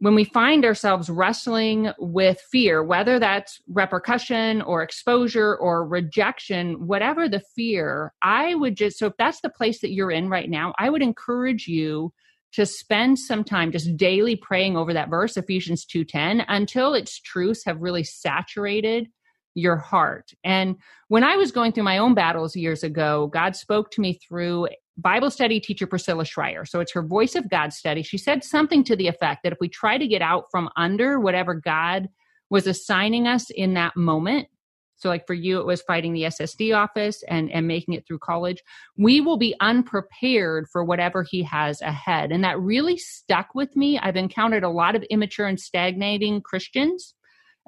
when 0.00 0.14
we 0.14 0.24
find 0.24 0.64
ourselves 0.64 1.10
wrestling 1.10 1.92
with 1.98 2.40
fear, 2.50 2.82
whether 2.82 3.18
that's 3.18 3.60
repercussion 3.68 4.62
or 4.62 4.82
exposure 4.82 5.54
or 5.56 5.86
rejection, 5.86 6.86
whatever 6.86 7.28
the 7.28 7.42
fear, 7.54 8.14
I 8.22 8.54
would 8.54 8.78
just, 8.78 8.98
so 8.98 9.08
if 9.08 9.12
that's 9.18 9.42
the 9.42 9.50
place 9.50 9.82
that 9.82 9.92
you're 9.92 10.10
in 10.10 10.30
right 10.30 10.48
now, 10.48 10.72
I 10.78 10.88
would 10.88 11.02
encourage 11.02 11.68
you 11.68 12.14
to 12.52 12.64
spend 12.64 13.18
some 13.18 13.44
time 13.44 13.72
just 13.72 13.94
daily 13.98 14.36
praying 14.36 14.74
over 14.74 14.94
that 14.94 15.10
verse, 15.10 15.36
Ephesians 15.36 15.84
2.10, 15.84 16.46
until 16.48 16.94
its 16.94 17.20
truths 17.20 17.64
have 17.66 17.82
really 17.82 18.02
saturated 18.02 19.06
your 19.54 19.76
heart. 19.76 20.32
And 20.44 20.76
when 21.08 21.24
I 21.24 21.36
was 21.36 21.52
going 21.52 21.72
through 21.72 21.84
my 21.84 21.98
own 21.98 22.14
battles 22.14 22.54
years 22.54 22.82
ago, 22.82 23.28
God 23.32 23.56
spoke 23.56 23.90
to 23.92 24.00
me 24.00 24.14
through 24.14 24.68
Bible 24.96 25.30
study 25.30 25.60
teacher 25.60 25.86
Priscilla 25.86 26.24
Shirer. 26.24 26.66
So 26.66 26.80
it's 26.80 26.92
her 26.92 27.02
Voice 27.02 27.34
of 27.34 27.48
God 27.48 27.72
study. 27.72 28.02
She 28.02 28.18
said 28.18 28.44
something 28.44 28.84
to 28.84 28.96
the 28.96 29.08
effect 29.08 29.42
that 29.42 29.52
if 29.52 29.58
we 29.60 29.68
try 29.68 29.98
to 29.98 30.06
get 30.06 30.22
out 30.22 30.44
from 30.50 30.68
under 30.76 31.18
whatever 31.18 31.54
God 31.54 32.08
was 32.50 32.66
assigning 32.66 33.26
us 33.26 33.50
in 33.50 33.74
that 33.74 33.96
moment, 33.96 34.48
so 35.00 35.08
like 35.08 35.26
for 35.26 35.34
you, 35.34 35.58
it 35.58 35.66
was 35.66 35.80
fighting 35.80 36.12
the 36.12 36.24
SSD 36.24 36.76
office 36.76 37.24
and, 37.26 37.50
and 37.50 37.66
making 37.66 37.94
it 37.94 38.06
through 38.06 38.18
college, 38.18 38.62
we 38.98 39.22
will 39.22 39.38
be 39.38 39.54
unprepared 39.60 40.68
for 40.70 40.84
whatever 40.84 41.22
he 41.28 41.42
has 41.44 41.80
ahead. 41.80 42.30
And 42.30 42.44
that 42.44 42.60
really 42.60 42.98
stuck 42.98 43.54
with 43.54 43.74
me. 43.74 43.98
I've 43.98 44.16
encountered 44.16 44.62
a 44.62 44.68
lot 44.68 44.94
of 44.94 45.02
immature 45.04 45.46
and 45.46 45.58
stagnating 45.58 46.42
Christians. 46.42 47.14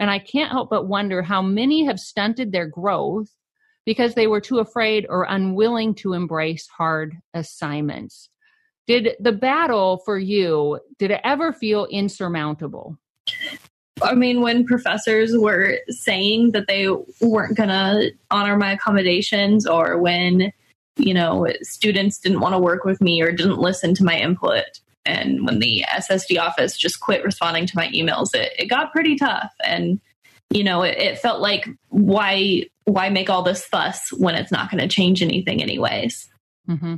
And 0.03 0.11
I 0.11 0.19
can't 0.19 0.51
help 0.51 0.69
but 0.69 0.89
wonder 0.89 1.23
how 1.23 1.43
many 1.43 1.85
have 1.85 2.01
stunted 2.01 2.51
their 2.51 2.67
growth 2.67 3.29
because 3.87 4.17
they 4.17 4.27
were 4.27 4.41
too 4.41 4.59
afraid 4.59 5.07
or 5.09 5.29
unwilling 5.29 5.95
to 5.95 6.15
embrace 6.15 6.67
hard 6.67 7.15
assignments. 7.35 8.29
Did 8.89 9.11
the 9.21 9.31
battle 9.31 10.03
for 10.05 10.19
you, 10.19 10.81
did 10.99 11.13
it 11.13 11.21
ever 11.23 11.53
feel 11.53 11.85
insurmountable? 11.85 12.99
I 14.03 14.17
mean, 14.17 14.41
when 14.41 14.67
professors 14.67 15.39
were 15.39 15.79
saying 15.89 16.51
that 16.51 16.67
they 16.67 16.89
weren't 17.21 17.57
going 17.57 17.69
to 17.69 18.11
honor 18.33 18.57
my 18.57 18.73
accommodations, 18.73 19.69
or 19.69 19.99
when, 19.99 20.53
you 20.97 21.15
know, 21.15 21.47
students 21.61 22.19
didn't 22.19 22.41
want 22.41 22.55
to 22.55 22.59
work 22.59 22.85
with 22.85 23.01
me 23.01 23.23
or 23.23 23.31
didn't 23.31 23.59
listen 23.59 23.95
to 23.95 24.05
my 24.05 24.19
input, 24.19 24.65
and 25.05 25.45
when 25.47 25.59
the 25.59 25.85
SSD 25.89 26.39
office 26.41 26.77
just 26.77 27.01
quit 27.01 27.25
responding 27.25 27.67
to 27.67 27.77
my 27.77 27.89
emails, 27.89 28.35
it, 28.35 28.53
it 28.59 28.67
got 28.67 28.93
pretty 28.93 29.17
tough. 29.17 29.53
And, 29.65 30.01
you 30.51 30.63
know, 30.63 30.83
it, 30.83 30.97
it 30.99 31.19
felt 31.19 31.41
like, 31.41 31.69
why 31.89 32.65
why 32.85 33.09
make 33.09 33.31
all 33.31 33.43
this 33.43 33.65
fuss 33.65 34.13
when 34.13 34.35
it's 34.35 34.53
not 34.53 34.71
going 34.71 34.81
to 34.81 34.89
change 34.89 35.23
anything 35.23 35.63
anyways 35.63 36.29
mm-hmm. 36.69 36.97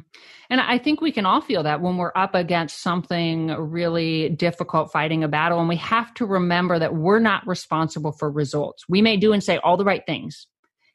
and 0.50 0.60
i 0.60 0.78
think 0.78 1.00
we 1.00 1.12
can 1.12 1.26
all 1.26 1.40
feel 1.40 1.62
that 1.62 1.80
when 1.80 1.96
we're 1.96 2.12
up 2.14 2.34
against 2.34 2.80
something 2.80 3.48
really 3.48 4.30
difficult 4.30 4.90
fighting 4.90 5.22
a 5.22 5.28
battle 5.28 5.58
and 5.60 5.68
we 5.68 5.76
have 5.76 6.12
to 6.14 6.24
remember 6.24 6.78
that 6.78 6.94
we're 6.94 7.18
not 7.18 7.46
responsible 7.46 8.12
for 8.12 8.30
results 8.30 8.84
we 8.88 9.02
may 9.02 9.16
do 9.16 9.32
and 9.32 9.44
say 9.44 9.58
all 9.58 9.76
the 9.76 9.84
right 9.84 10.06
things 10.06 10.46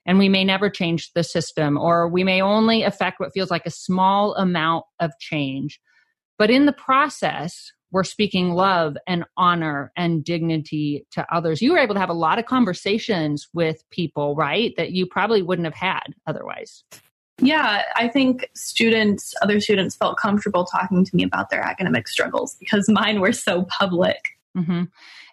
and 0.05 0.17
we 0.17 0.29
may 0.29 0.43
never 0.43 0.69
change 0.69 1.11
the 1.13 1.23
system 1.23 1.77
or 1.77 2.07
we 2.07 2.23
may 2.23 2.41
only 2.41 2.83
affect 2.83 3.19
what 3.19 3.33
feels 3.33 3.51
like 3.51 3.65
a 3.65 3.71
small 3.71 4.33
amount 4.35 4.85
of 4.99 5.11
change 5.19 5.79
but 6.39 6.49
in 6.49 6.65
the 6.65 6.73
process 6.73 7.71
we're 7.91 8.03
speaking 8.03 8.53
love 8.53 8.95
and 9.07 9.25
honor 9.37 9.91
and 9.95 10.23
dignity 10.23 11.05
to 11.11 11.25
others. 11.33 11.61
You 11.61 11.73
were 11.73 11.79
able 11.79 11.95
to 11.95 11.99
have 11.99 12.09
a 12.09 12.13
lot 12.13 12.39
of 12.39 12.45
conversations 12.45 13.47
with 13.53 13.83
people, 13.89 14.35
right? 14.35 14.73
That 14.77 14.91
you 14.91 15.05
probably 15.05 15.41
wouldn't 15.41 15.65
have 15.65 15.73
had 15.73 16.13
otherwise. 16.27 16.83
Yeah, 17.41 17.83
I 17.95 18.09
think 18.09 18.49
students, 18.53 19.33
other 19.41 19.59
students 19.59 19.95
felt 19.95 20.17
comfortable 20.17 20.65
talking 20.65 21.05
to 21.05 21.15
me 21.15 21.23
about 21.23 21.49
their 21.49 21.61
academic 21.61 22.07
struggles 22.07 22.55
because 22.59 22.89
mine 22.89 23.21
were 23.21 23.31
so 23.31 23.63
public. 23.63 24.19
Mm-hmm. 24.57 24.83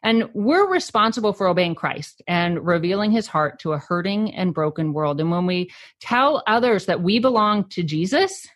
And 0.03 0.29
we're 0.35 0.71
responsible 0.71 1.33
for 1.33 1.49
obeying 1.49 1.75
Christ 1.75 2.23
and 2.29 2.65
revealing 2.65 3.11
his 3.11 3.27
heart 3.27 3.59
to 3.61 3.73
a 3.73 3.79
hurting 3.79 4.33
and 4.35 4.55
broken 4.55 4.93
world. 4.93 5.21
And 5.21 5.31
when 5.31 5.47
we 5.47 5.71
tell 6.01 6.45
others 6.47 6.87
that 6.87 7.03
we 7.03 7.19
belong 7.19 7.69
to 7.71 7.83
Jesus, 7.83 8.47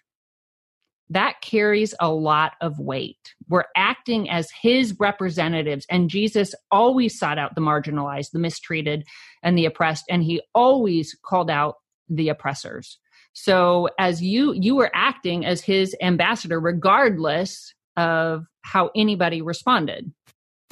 that 1.10 1.40
carries 1.42 1.94
a 2.00 2.10
lot 2.10 2.52
of 2.60 2.78
weight. 2.78 3.34
We're 3.48 3.64
acting 3.76 4.30
as 4.30 4.48
his 4.62 4.96
representatives, 4.98 5.84
and 5.90 6.08
Jesus 6.08 6.54
always 6.70 7.18
sought 7.18 7.38
out 7.38 7.54
the 7.54 7.60
marginalized, 7.60 8.30
the 8.30 8.38
mistreated, 8.38 9.04
and 9.42 9.58
the 9.58 9.66
oppressed, 9.66 10.04
and 10.08 10.22
he 10.22 10.40
always 10.54 11.16
called 11.24 11.50
out 11.50 11.76
the 12.08 12.28
oppressors. 12.28 12.98
So 13.32 13.88
as 13.98 14.22
you 14.22 14.52
you 14.54 14.74
were 14.74 14.90
acting 14.94 15.44
as 15.44 15.60
his 15.60 15.94
ambassador 16.00 16.58
regardless 16.58 17.74
of 17.96 18.46
how 18.62 18.90
anybody 18.96 19.42
responded. 19.42 20.12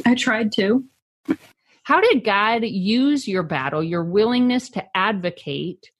I 0.05 0.14
tried 0.14 0.53
to. 0.53 0.85
How 1.83 2.01
did 2.01 2.24
God 2.24 2.64
use 2.64 3.27
your 3.27 3.42
battle, 3.42 3.83
your 3.83 4.05
willingness 4.05 4.70
to 4.70 4.85
advocate 4.94 5.90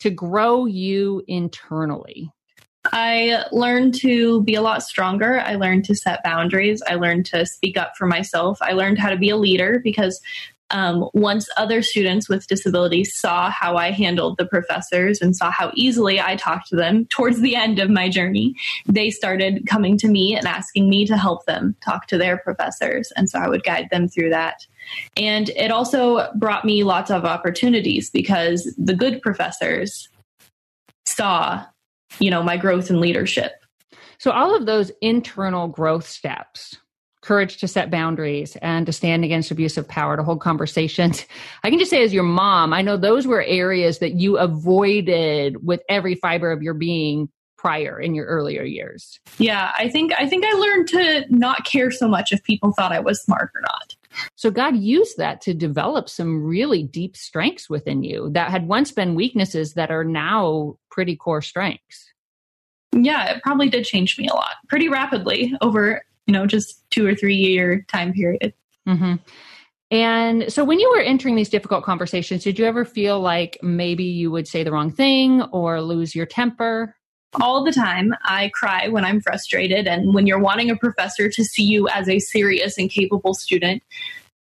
to 0.00 0.10
grow 0.10 0.66
you 0.66 1.22
internally? 1.26 2.30
I 2.92 3.44
learned 3.52 3.94
to 4.00 4.42
be 4.42 4.54
a 4.54 4.62
lot 4.62 4.82
stronger. 4.82 5.40
I 5.40 5.54
learned 5.56 5.84
to 5.86 5.94
set 5.94 6.22
boundaries. 6.22 6.82
I 6.88 6.94
learned 6.94 7.26
to 7.26 7.46
speak 7.46 7.76
up 7.76 7.96
for 7.96 8.06
myself. 8.06 8.58
I 8.60 8.72
learned 8.72 8.98
how 8.98 9.10
to 9.10 9.16
be 9.16 9.30
a 9.30 9.36
leader 9.36 9.80
because 9.82 10.20
um, 10.70 11.08
once 11.14 11.48
other 11.56 11.80
students 11.82 12.28
with 12.28 12.46
disabilities 12.46 13.14
saw 13.14 13.50
how 13.50 13.76
I 13.76 13.90
handled 13.90 14.36
the 14.36 14.46
professors 14.46 15.20
and 15.20 15.34
saw 15.34 15.50
how 15.50 15.72
easily 15.74 16.20
I 16.20 16.36
talked 16.36 16.68
to 16.68 16.76
them 16.76 17.06
towards 17.06 17.40
the 17.40 17.56
end 17.56 17.78
of 17.78 17.90
my 17.90 18.08
journey, 18.08 18.54
they 18.86 19.10
started 19.10 19.66
coming 19.66 19.96
to 19.98 20.08
me 20.08 20.36
and 20.36 20.46
asking 20.46 20.90
me 20.90 21.06
to 21.06 21.16
help 21.16 21.46
them 21.46 21.74
talk 21.82 22.06
to 22.08 22.18
their 22.18 22.36
professors. 22.38 23.12
And 23.16 23.30
so 23.30 23.38
I 23.38 23.48
would 23.48 23.64
guide 23.64 23.88
them 23.90 24.08
through 24.08 24.30
that. 24.30 24.66
And 25.16 25.48
it 25.50 25.70
also 25.70 26.30
brought 26.34 26.64
me 26.64 26.84
lots 26.84 27.10
of 27.10 27.24
opportunities 27.24 28.10
because 28.10 28.72
the 28.76 28.94
good 28.94 29.22
professors 29.22 30.08
saw 31.06 31.64
you 32.18 32.30
know, 32.30 32.42
my 32.42 32.56
growth 32.56 32.90
in 32.90 33.00
leadership. 33.00 33.52
So 34.18 34.30
all 34.32 34.54
of 34.54 34.66
those 34.66 34.90
internal 35.00 35.68
growth 35.68 36.06
steps, 36.06 36.76
courage 37.20 37.58
to 37.58 37.68
set 37.68 37.90
boundaries 37.90 38.56
and 38.56 38.86
to 38.86 38.92
stand 38.92 39.24
against 39.24 39.50
abusive 39.50 39.86
power, 39.86 40.16
to 40.16 40.22
hold 40.22 40.40
conversations. 40.40 41.24
I 41.62 41.70
can 41.70 41.78
just 41.78 41.90
say 41.90 42.02
as 42.02 42.12
your 42.12 42.24
mom, 42.24 42.72
I 42.72 42.82
know 42.82 42.96
those 42.96 43.26
were 43.26 43.42
areas 43.42 43.98
that 43.98 44.14
you 44.14 44.38
avoided 44.38 45.64
with 45.64 45.82
every 45.88 46.14
fiber 46.14 46.50
of 46.50 46.62
your 46.62 46.74
being 46.74 47.28
prior 47.56 48.00
in 48.00 48.14
your 48.14 48.24
earlier 48.26 48.62
years. 48.62 49.20
Yeah, 49.38 49.72
I 49.76 49.88
think 49.88 50.12
I 50.16 50.28
think 50.28 50.44
I 50.46 50.52
learned 50.52 50.88
to 50.88 51.24
not 51.28 51.64
care 51.64 51.90
so 51.90 52.08
much 52.08 52.32
if 52.32 52.42
people 52.44 52.72
thought 52.72 52.92
I 52.92 53.00
was 53.00 53.20
smart 53.20 53.50
or 53.54 53.60
not. 53.60 53.96
So 54.36 54.50
God 54.50 54.76
used 54.76 55.16
that 55.18 55.40
to 55.42 55.54
develop 55.54 56.08
some 56.08 56.44
really 56.44 56.82
deep 56.82 57.16
strengths 57.16 57.68
within 57.68 58.02
you 58.02 58.30
that 58.32 58.50
had 58.50 58.68
once 58.68 58.92
been 58.92 59.14
weaknesses 59.14 59.74
that 59.74 59.90
are 59.90 60.04
now 60.04 60.78
pretty 60.90 61.16
core 61.16 61.42
strengths. 61.42 62.12
Yeah, 62.92 63.30
it 63.30 63.42
probably 63.42 63.68
did 63.68 63.84
change 63.84 64.18
me 64.18 64.28
a 64.28 64.34
lot 64.34 64.54
pretty 64.68 64.88
rapidly 64.88 65.54
over, 65.60 66.02
you 66.26 66.32
know, 66.32 66.46
just 66.46 66.82
two 66.90 67.06
or 67.06 67.14
three 67.14 67.36
year 67.36 67.84
time 67.88 68.12
period. 68.12 68.54
Mm-hmm. 68.86 69.16
And 69.90 70.52
so 70.52 70.64
when 70.64 70.78
you 70.78 70.90
were 70.90 71.00
entering 71.00 71.34
these 71.34 71.48
difficult 71.48 71.84
conversations, 71.84 72.44
did 72.44 72.58
you 72.58 72.66
ever 72.66 72.84
feel 72.84 73.20
like 73.20 73.58
maybe 73.62 74.04
you 74.04 74.30
would 74.30 74.46
say 74.46 74.62
the 74.62 74.72
wrong 74.72 74.90
thing 74.90 75.42
or 75.42 75.80
lose 75.80 76.14
your 76.14 76.26
temper? 76.26 76.94
All 77.40 77.64
the 77.64 77.72
time. 77.72 78.14
I 78.24 78.50
cry 78.54 78.88
when 78.88 79.04
I'm 79.04 79.20
frustrated. 79.20 79.86
And 79.86 80.14
when 80.14 80.26
you're 80.26 80.38
wanting 80.38 80.70
a 80.70 80.76
professor 80.76 81.28
to 81.28 81.44
see 81.44 81.64
you 81.64 81.88
as 81.88 82.08
a 82.08 82.18
serious 82.18 82.78
and 82.78 82.90
capable 82.90 83.34
student, 83.34 83.82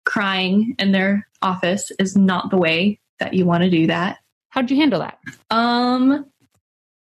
crying 0.04 0.74
in 0.78 0.92
their 0.92 1.26
office 1.42 1.90
is 1.98 2.16
not 2.16 2.50
the 2.50 2.56
way 2.56 3.00
that 3.20 3.34
you 3.34 3.46
want 3.46 3.64
to 3.64 3.70
do 3.70 3.86
that. 3.86 4.18
How'd 4.50 4.70
you 4.70 4.76
handle 4.76 5.00
that? 5.00 5.18
Um, 5.50 6.26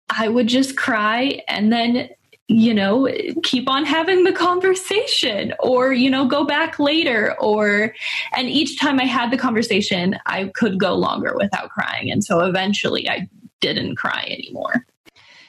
I 0.10 0.28
would 0.28 0.47
just 0.47 0.78
cry 0.78 1.41
and 1.47 1.73
then, 1.73 2.10
you 2.47 2.73
know, 2.73 3.10
keep 3.43 3.67
on 3.67 3.86
having 3.86 4.23
the 4.23 4.32
conversation 4.32 5.54
or, 5.60 5.93
you 5.93 6.10
know, 6.10 6.28
go 6.28 6.45
back 6.45 6.80
later 6.80 7.36
or, 7.39 7.93
and 8.36 8.47
each 8.47 8.80
time 8.80 8.99
I 8.99 9.06
had 9.06 9.32
the 9.32 9.38
conversation, 9.38 10.17
I 10.28 10.51
could 10.54 10.80
go 10.80 10.93
longer 10.93 11.34
without 11.36 11.71
crying. 11.71 12.12
And 12.12 12.23
so 12.23 12.41
eventually 12.41 13.10
I 13.10 13.28
didn't 13.62 13.95
cry 13.95 14.28
anymore. 14.30 14.86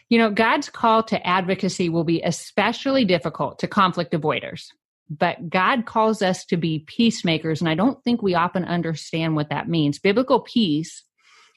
You 0.09 0.19
know, 0.19 0.31
God's 0.31 0.69
call 0.69 1.03
to 1.05 1.27
advocacy 1.27 1.89
will 1.89 2.05
be 2.05 2.23
especially 2.23 3.05
difficult 3.05 3.59
to 3.59 3.67
conflict 3.67 4.13
avoiders, 4.13 4.67
but 5.11 5.51
God 5.51 5.85
calls 5.85 6.23
us 6.23 6.45
to 6.47 6.57
be 6.57 6.85
peacemakers. 6.87 7.61
And 7.61 7.69
I 7.69 7.75
don't 7.75 8.03
think 8.05 8.23
we 8.23 8.35
often 8.35 8.65
understand 8.65 9.35
what 9.35 9.51
that 9.51 9.69
means. 9.69 9.99
Biblical 9.99 10.41
peace 10.41 11.03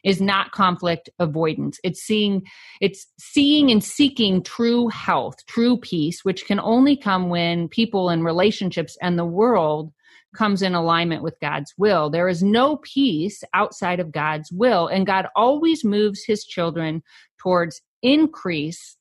is 0.03 0.21
not 0.21 0.51
conflict 0.51 1.09
avoidance. 1.19 1.79
It's 1.83 2.01
seeing, 2.01 2.43
it's 2.81 3.05
seeing 3.19 3.69
and 3.69 3.83
seeking 3.83 4.41
true 4.41 4.87
health, 4.87 5.45
true 5.45 5.77
peace, 5.77 6.23
which 6.23 6.45
can 6.45 6.59
only 6.59 6.95
come 6.95 7.29
when 7.29 7.67
people 7.67 8.09
and 8.09 8.23
relationships 8.23 8.97
and 9.01 9.19
the 9.19 9.25
world 9.25 9.91
comes 10.35 10.61
in 10.61 10.73
alignment 10.75 11.23
with 11.23 11.39
God's 11.41 11.73
will. 11.77 12.09
There 12.09 12.29
is 12.29 12.43
no 12.43 12.77
peace 12.77 13.43
outside 13.53 13.99
of 13.99 14.11
God's 14.11 14.51
will, 14.51 14.87
and 14.87 15.05
God 15.05 15.27
always 15.35 15.83
moves 15.83 16.23
his 16.23 16.45
children 16.45 17.03
towards 17.39 17.81
increase 18.01 18.97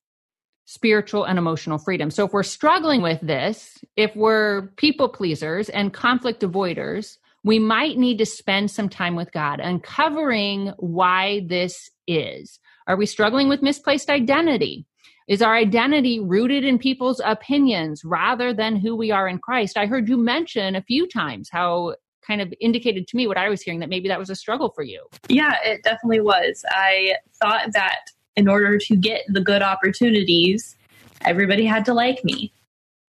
spiritual 0.64 1.24
and 1.24 1.38
emotional 1.38 1.78
freedom. 1.78 2.10
So 2.10 2.26
if 2.26 2.32
we're 2.32 2.42
struggling 2.42 3.00
with 3.00 3.20
this, 3.22 3.78
if 3.96 4.14
we're 4.14 4.68
people 4.76 5.08
pleasers 5.08 5.70
and 5.70 5.94
conflict 5.94 6.42
avoiders, 6.42 7.16
we 7.42 7.58
might 7.58 7.96
need 7.96 8.18
to 8.18 8.26
spend 8.26 8.70
some 8.70 8.90
time 8.90 9.16
with 9.16 9.32
God 9.32 9.60
uncovering 9.60 10.74
why 10.76 11.46
this 11.46 11.90
is. 12.06 12.60
Are 12.86 12.96
we 12.96 13.06
struggling 13.06 13.48
with 13.48 13.62
misplaced 13.62 14.10
identity? 14.10 14.84
Is 15.26 15.40
our 15.40 15.54
identity 15.54 16.20
rooted 16.20 16.64
in 16.64 16.78
people's 16.78 17.20
opinions 17.24 18.02
rather 18.04 18.52
than 18.52 18.76
who 18.76 18.96
we 18.96 19.10
are 19.10 19.28
in 19.28 19.38
Christ? 19.38 19.78
I 19.78 19.86
heard 19.86 20.08
you 20.08 20.16
mention 20.16 20.74
a 20.74 20.82
few 20.82 21.06
times 21.06 21.48
how 21.50 21.94
kind 22.26 22.40
of 22.42 22.52
indicated 22.60 23.08
to 23.08 23.16
me 23.16 23.26
what 23.26 23.38
I 23.38 23.48
was 23.48 23.62
hearing 23.62 23.80
that 23.80 23.88
maybe 23.88 24.08
that 24.08 24.18
was 24.18 24.28
a 24.28 24.34
struggle 24.34 24.70
for 24.74 24.82
you. 24.82 25.06
Yeah, 25.28 25.54
it 25.64 25.82
definitely 25.82 26.20
was. 26.20 26.64
I 26.68 27.14
thought 27.40 27.72
that 27.72 28.00
in 28.38 28.48
order 28.48 28.78
to 28.78 28.96
get 28.96 29.24
the 29.28 29.40
good 29.40 29.62
opportunities, 29.62 30.76
everybody 31.22 31.66
had 31.66 31.84
to 31.84 31.92
like 31.92 32.24
me. 32.24 32.52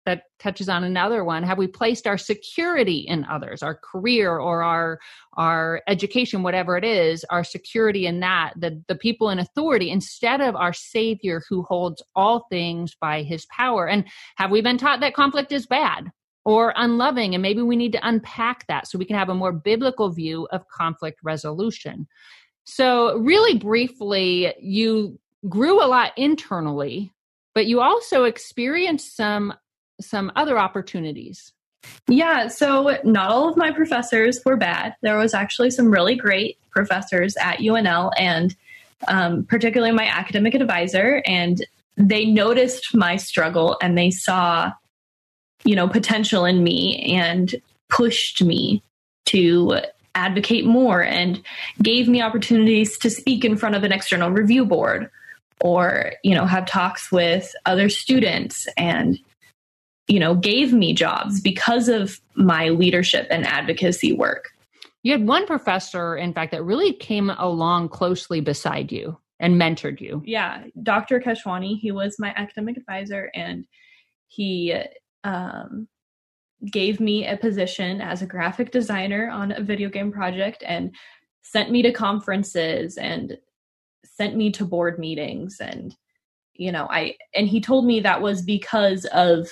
That 0.05 0.25
touches 0.37 0.69
on 0.69 0.83
another 0.83 1.23
one. 1.23 1.41
Have 1.41 1.57
we 1.57 1.65
placed 1.65 2.05
our 2.05 2.19
security 2.19 2.99
in 2.99 3.25
others 3.25 3.63
our 3.63 3.73
career 3.73 4.37
or 4.37 4.61
our 4.61 4.99
our 5.35 5.81
education 5.87 6.43
whatever 6.43 6.77
it 6.77 6.83
is 6.83 7.25
our 7.31 7.43
security 7.43 8.05
in 8.05 8.19
that 8.19 8.53
the 8.55 8.79
the 8.87 8.93
people 8.93 9.31
in 9.31 9.39
authority 9.39 9.89
instead 9.89 10.41
of 10.41 10.55
our 10.55 10.73
savior 10.73 11.41
who 11.49 11.63
holds 11.63 12.03
all 12.15 12.45
things 12.51 12.95
by 13.01 13.23
his 13.23 13.47
power? 13.47 13.87
And 13.87 14.05
have 14.35 14.51
we 14.51 14.61
been 14.61 14.77
taught 14.77 14.99
that 14.99 15.15
conflict 15.15 15.51
is 15.51 15.65
bad 15.65 16.11
or 16.45 16.71
unloving? 16.75 17.33
And 17.33 17.41
maybe 17.41 17.63
we 17.63 17.75
need 17.75 17.93
to 17.93 18.07
unpack 18.07 18.67
that 18.67 18.87
so 18.87 18.99
we 18.99 19.05
can 19.05 19.17
have 19.17 19.29
a 19.29 19.33
more 19.33 19.53
biblical 19.53 20.11
view 20.11 20.47
of 20.51 20.67
conflict 20.67 21.17
resolution 21.23 22.05
so 22.65 23.17
really 23.17 23.57
briefly 23.57 24.53
you 24.59 25.17
grew 25.47 25.83
a 25.83 25.87
lot 25.87 26.11
internally 26.17 27.11
but 27.55 27.65
you 27.65 27.81
also 27.81 28.25
experienced 28.25 29.15
some 29.15 29.53
some 29.99 30.31
other 30.35 30.59
opportunities? 30.59 31.53
Yeah, 32.07 32.49
so 32.49 32.97
not 33.03 33.31
all 33.31 33.49
of 33.49 33.57
my 33.57 33.71
professors 33.71 34.39
were 34.45 34.57
bad. 34.57 34.95
There 35.01 35.17
was 35.17 35.33
actually 35.33 35.71
some 35.71 35.89
really 35.89 36.15
great 36.15 36.57
professors 36.71 37.35
at 37.37 37.59
UNL, 37.59 38.11
and 38.17 38.55
um, 39.07 39.45
particularly 39.45 39.93
my 39.93 40.05
academic 40.05 40.53
advisor, 40.53 41.23
and 41.25 41.65
they 41.95 42.25
noticed 42.25 42.93
my 42.93 43.15
struggle 43.15 43.77
and 43.81 43.97
they 43.97 44.11
saw, 44.11 44.71
you 45.63 45.75
know, 45.75 45.87
potential 45.87 46.43
in 46.43 46.63
me 46.63 47.15
and 47.15 47.55
pushed 47.89 48.43
me 48.43 48.83
to 49.27 49.79
advocate 50.15 50.65
more 50.65 51.03
and 51.03 51.41
gave 51.81 52.07
me 52.07 52.21
opportunities 52.21 52.97
to 52.97 53.09
speak 53.09 53.45
in 53.45 53.57
front 53.57 53.75
of 53.75 53.83
an 53.83 53.91
external 53.91 54.31
review 54.31 54.65
board 54.65 55.09
or 55.61 56.13
you 56.23 56.33
know 56.33 56.45
have 56.45 56.65
talks 56.65 57.11
with 57.11 57.53
other 57.65 57.89
students 57.89 58.67
and 58.77 59.19
you 60.07 60.19
know, 60.19 60.35
gave 60.35 60.71
me 60.71 60.93
jobs 60.93 61.41
because 61.41 61.89
of 61.89 62.19
my 62.35 62.69
leadership 62.69 63.27
and 63.29 63.45
advocacy 63.45 64.13
work. 64.13 64.51
You 65.03 65.11
had 65.11 65.27
one 65.27 65.45
professor, 65.45 66.15
in 66.15 66.33
fact, 66.33 66.51
that 66.51 66.63
really 66.63 66.93
came 66.93 67.29
along 67.29 67.89
closely 67.89 68.39
beside 68.39 68.91
you 68.91 69.17
and 69.39 69.59
mentored 69.59 70.01
you. 70.01 70.21
Yeah, 70.25 70.63
Dr. 70.81 71.19
Keshwani, 71.19 71.79
he 71.79 71.91
was 71.91 72.17
my 72.19 72.33
academic 72.35 72.77
advisor 72.77 73.31
and 73.33 73.65
he 74.27 74.75
um, 75.23 75.87
gave 76.71 76.99
me 76.99 77.27
a 77.27 77.37
position 77.37 78.01
as 78.01 78.21
a 78.21 78.27
graphic 78.27 78.71
designer 78.71 79.29
on 79.29 79.51
a 79.51 79.61
video 79.61 79.89
game 79.89 80.11
project 80.11 80.63
and 80.65 80.95
sent 81.41 81.69
me 81.71 81.81
to 81.81 81.91
conferences 81.91 82.97
and 82.97 83.37
sent 84.03 84.35
me 84.35 84.51
to 84.51 84.65
board 84.65 84.97
meetings 84.97 85.57
and 85.59 85.95
you 86.53 86.71
know 86.71 86.87
i 86.89 87.13
and 87.35 87.47
he 87.47 87.59
told 87.59 87.85
me 87.85 87.99
that 87.99 88.21
was 88.21 88.41
because 88.41 89.05
of 89.05 89.47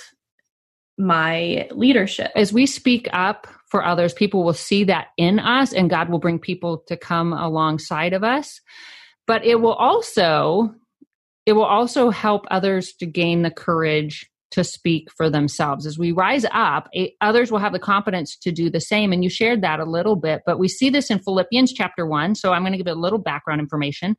my 0.98 1.68
leadership. 1.72 2.30
As 2.34 2.52
we 2.52 2.66
speak 2.66 3.08
up 3.12 3.46
for 3.66 3.84
others, 3.84 4.12
people 4.12 4.44
will 4.44 4.54
see 4.54 4.84
that 4.84 5.08
in 5.16 5.38
us 5.38 5.72
and 5.72 5.90
God 5.90 6.08
will 6.08 6.18
bring 6.18 6.38
people 6.38 6.78
to 6.86 6.96
come 6.96 7.32
alongside 7.32 8.12
of 8.12 8.22
us. 8.22 8.60
But 9.26 9.44
it 9.44 9.60
will 9.60 9.74
also 9.74 10.74
it 11.46 11.52
will 11.52 11.64
also 11.64 12.08
help 12.08 12.46
others 12.50 12.94
to 12.94 13.06
gain 13.06 13.42
the 13.42 13.50
courage 13.50 14.30
to 14.54 14.62
speak 14.62 15.10
for 15.16 15.28
themselves. 15.28 15.84
As 15.84 15.98
we 15.98 16.12
rise 16.12 16.46
up, 16.52 16.88
eh, 16.94 17.08
others 17.20 17.50
will 17.50 17.58
have 17.58 17.72
the 17.72 17.80
confidence 17.80 18.36
to 18.36 18.52
do 18.52 18.70
the 18.70 18.80
same. 18.80 19.12
And 19.12 19.24
you 19.24 19.28
shared 19.28 19.62
that 19.62 19.80
a 19.80 19.84
little 19.84 20.14
bit, 20.14 20.42
but 20.46 20.60
we 20.60 20.68
see 20.68 20.90
this 20.90 21.10
in 21.10 21.18
Philippians 21.18 21.72
chapter 21.72 22.06
1. 22.06 22.36
So 22.36 22.52
I'm 22.52 22.62
going 22.62 22.70
to 22.72 22.78
give 22.78 22.86
a 22.86 22.94
little 22.94 23.18
background 23.18 23.60
information. 23.60 24.16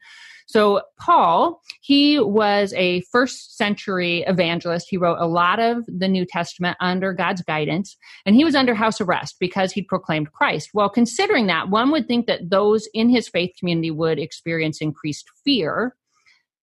So, 0.48 0.82
Paul, 1.00 1.62
he 1.82 2.20
was 2.20 2.72
a 2.74 3.02
first 3.12 3.58
century 3.58 4.24
evangelist. 4.28 4.88
He 4.90 4.98
wrote 4.98 5.18
a 5.20 5.26
lot 5.26 5.60
of 5.60 5.86
the 5.88 6.08
New 6.08 6.24
Testament 6.24 6.78
under 6.80 7.14
God's 7.14 7.42
guidance, 7.42 7.98
and 8.28 8.36
he 8.36 8.44
was 8.44 8.54
under 8.54 8.76
house 8.76 9.02
arrest 9.02 9.38
because 9.40 9.72
he 9.72 9.82
proclaimed 9.82 10.34
Christ. 10.34 10.70
Well, 10.74 10.90
considering 10.90 11.48
that, 11.48 11.70
one 11.70 11.90
would 11.92 12.08
think 12.08 12.28
that 12.28 12.52
those 12.52 12.88
in 12.94 13.10
his 13.10 13.28
faith 13.28 13.56
community 13.58 13.90
would 13.90 14.20
experience 14.20 14.82
increased 14.82 15.26
fear 15.44 15.96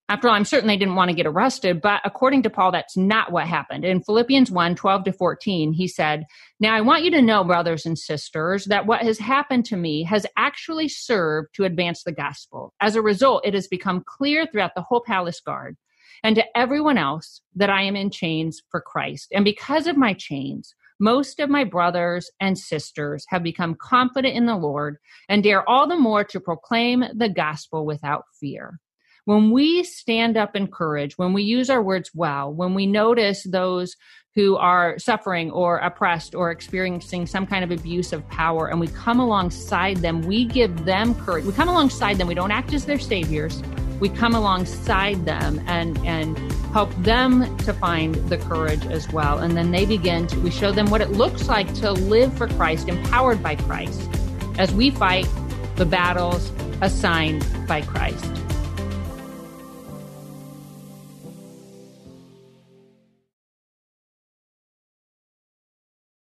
after 0.09 0.29
all, 0.29 0.35
I'm 0.35 0.45
certain 0.45 0.67
they 0.67 0.77
didn't 0.77 0.95
want 0.95 1.09
to 1.09 1.15
get 1.15 1.27
arrested, 1.27 1.81
but 1.81 1.99
according 2.05 2.43
to 2.43 2.49
Paul, 2.49 2.71
that's 2.71 2.95
not 2.95 3.31
what 3.31 3.45
happened. 3.45 3.83
In 3.83 4.01
Philippians 4.01 4.49
1 4.49 4.75
12 4.75 5.03
to 5.03 5.11
14, 5.11 5.73
he 5.73 5.87
said, 5.87 6.23
Now 6.59 6.73
I 6.73 6.81
want 6.81 7.03
you 7.03 7.11
to 7.11 7.21
know, 7.21 7.43
brothers 7.43 7.85
and 7.85 7.97
sisters, 7.97 8.65
that 8.65 8.85
what 8.85 9.01
has 9.01 9.19
happened 9.19 9.65
to 9.65 9.75
me 9.75 10.03
has 10.03 10.25
actually 10.37 10.87
served 10.87 11.49
to 11.55 11.65
advance 11.65 12.03
the 12.03 12.13
gospel. 12.13 12.73
As 12.79 12.95
a 12.95 13.01
result, 13.01 13.45
it 13.45 13.53
has 13.53 13.67
become 13.67 14.03
clear 14.05 14.47
throughout 14.47 14.75
the 14.75 14.81
whole 14.81 15.03
palace 15.05 15.41
guard 15.41 15.75
and 16.23 16.35
to 16.35 16.45
everyone 16.55 16.97
else 16.97 17.41
that 17.55 17.69
I 17.69 17.83
am 17.83 17.95
in 17.95 18.09
chains 18.09 18.61
for 18.71 18.79
Christ. 18.79 19.27
And 19.33 19.43
because 19.43 19.87
of 19.87 19.97
my 19.97 20.13
chains, 20.13 20.73
most 20.99 21.39
of 21.39 21.49
my 21.49 21.63
brothers 21.63 22.31
and 22.39 22.57
sisters 22.57 23.25
have 23.29 23.43
become 23.43 23.75
confident 23.75 24.35
in 24.35 24.45
the 24.45 24.55
Lord 24.55 24.97
and 25.27 25.43
dare 25.43 25.67
all 25.69 25.87
the 25.87 25.97
more 25.97 26.23
to 26.23 26.39
proclaim 26.39 27.03
the 27.13 27.29
gospel 27.29 27.85
without 27.85 28.23
fear. 28.39 28.79
When 29.27 29.51
we 29.51 29.83
stand 29.83 30.37
up 30.37 30.55
in 30.55 30.67
courage, 30.67 31.17
when 31.17 31.33
we 31.33 31.43
use 31.43 31.69
our 31.69 31.83
words 31.83 32.11
well, 32.15 32.53
when 32.53 32.73
we 32.73 32.85
notice 32.85 33.43
those 33.43 33.97
who 34.35 34.55
are 34.55 34.97
suffering 34.99 35.51
or 35.51 35.79
oppressed 35.79 36.33
or 36.33 36.49
experiencing 36.49 37.27
some 37.27 37.45
kind 37.45 37.61
of 37.65 37.77
abuse 37.77 38.13
of 38.13 38.25
power 38.29 38.69
and 38.69 38.79
we 38.79 38.87
come 38.87 39.19
alongside 39.19 39.97
them, 39.97 40.21
we 40.21 40.45
give 40.45 40.85
them 40.85 41.13
courage. 41.13 41.43
We 41.43 41.51
come 41.51 41.67
alongside 41.67 42.17
them. 42.17 42.27
We 42.27 42.35
don't 42.35 42.51
act 42.51 42.73
as 42.73 42.85
their 42.85 42.99
saviors. 42.99 43.61
We 43.99 44.07
come 44.07 44.33
alongside 44.33 45.25
them 45.25 45.61
and, 45.67 45.97
and 46.05 46.37
help 46.71 46.95
them 47.03 47.57
to 47.65 47.73
find 47.73 48.15
the 48.29 48.37
courage 48.37 48.85
as 48.85 49.11
well. 49.11 49.39
And 49.39 49.57
then 49.57 49.71
they 49.71 49.85
begin 49.85 50.27
to, 50.27 50.39
we 50.39 50.51
show 50.51 50.71
them 50.71 50.89
what 50.89 51.01
it 51.01 51.11
looks 51.11 51.49
like 51.49 51.73
to 51.81 51.91
live 51.91 52.33
for 52.37 52.47
Christ, 52.47 52.87
empowered 52.87 53.43
by 53.43 53.57
Christ, 53.57 54.09
as 54.57 54.73
we 54.73 54.89
fight 54.89 55.27
the 55.75 55.85
battles 55.85 56.49
assigned 56.79 57.45
by 57.67 57.81
Christ. 57.81 58.46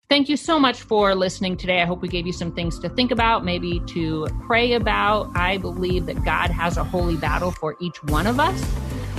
Thank 0.09 0.29
you 0.29 0.37
so 0.37 0.61
much 0.61 0.83
for 0.83 1.17
listening 1.17 1.57
today. 1.57 1.83
I 1.83 1.85
hope 1.85 2.01
we 2.01 2.07
gave 2.07 2.29
you 2.29 2.33
some 2.33 2.53
things 2.53 2.79
to 2.79 2.89
think 2.89 3.11
about, 3.11 3.45
maybe 3.45 3.81
to 3.89 4.29
pray 4.47 4.75
about. 4.75 5.37
I 5.37 5.57
believe 5.57 6.07
that 6.07 6.25
God 6.25 6.49
has 6.51 6.77
a 6.77 6.85
holy 6.85 7.17
battle 7.17 7.51
for 7.51 7.77
each 7.81 8.01
one 8.05 8.29
of 8.29 8.39
us 8.39 8.65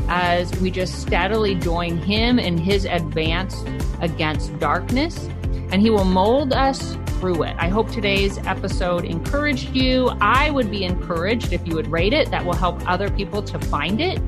as 0.08 0.58
we 0.62 0.72
just 0.72 1.02
steadily 1.02 1.56
join 1.56 1.98
Him 1.98 2.40
in 2.40 2.58
His 2.58 2.86
advance 2.86 3.66
against 4.00 4.58
darkness, 4.60 5.28
and 5.74 5.82
He 5.82 5.90
will 5.90 6.06
mold 6.06 6.54
us 6.54 6.96
through 7.20 7.44
it. 7.44 7.58
I 7.60 7.68
hope 7.68 7.92
today's 7.92 8.38
episode 8.46 9.04
encouraged 9.04 9.76
you. 9.76 10.08
I 10.22 10.52
would 10.52 10.72
be 10.72 10.86
encouraged 10.86 11.52
if 11.52 11.68
you 11.68 11.76
would 11.76 11.88
rate 11.92 12.14
it, 12.14 12.32
that 12.32 12.46
will 12.46 12.56
help 12.56 12.82
other 12.90 13.12
people 13.12 13.44
to 13.44 13.60
find 13.60 14.00
it. 14.00 14.22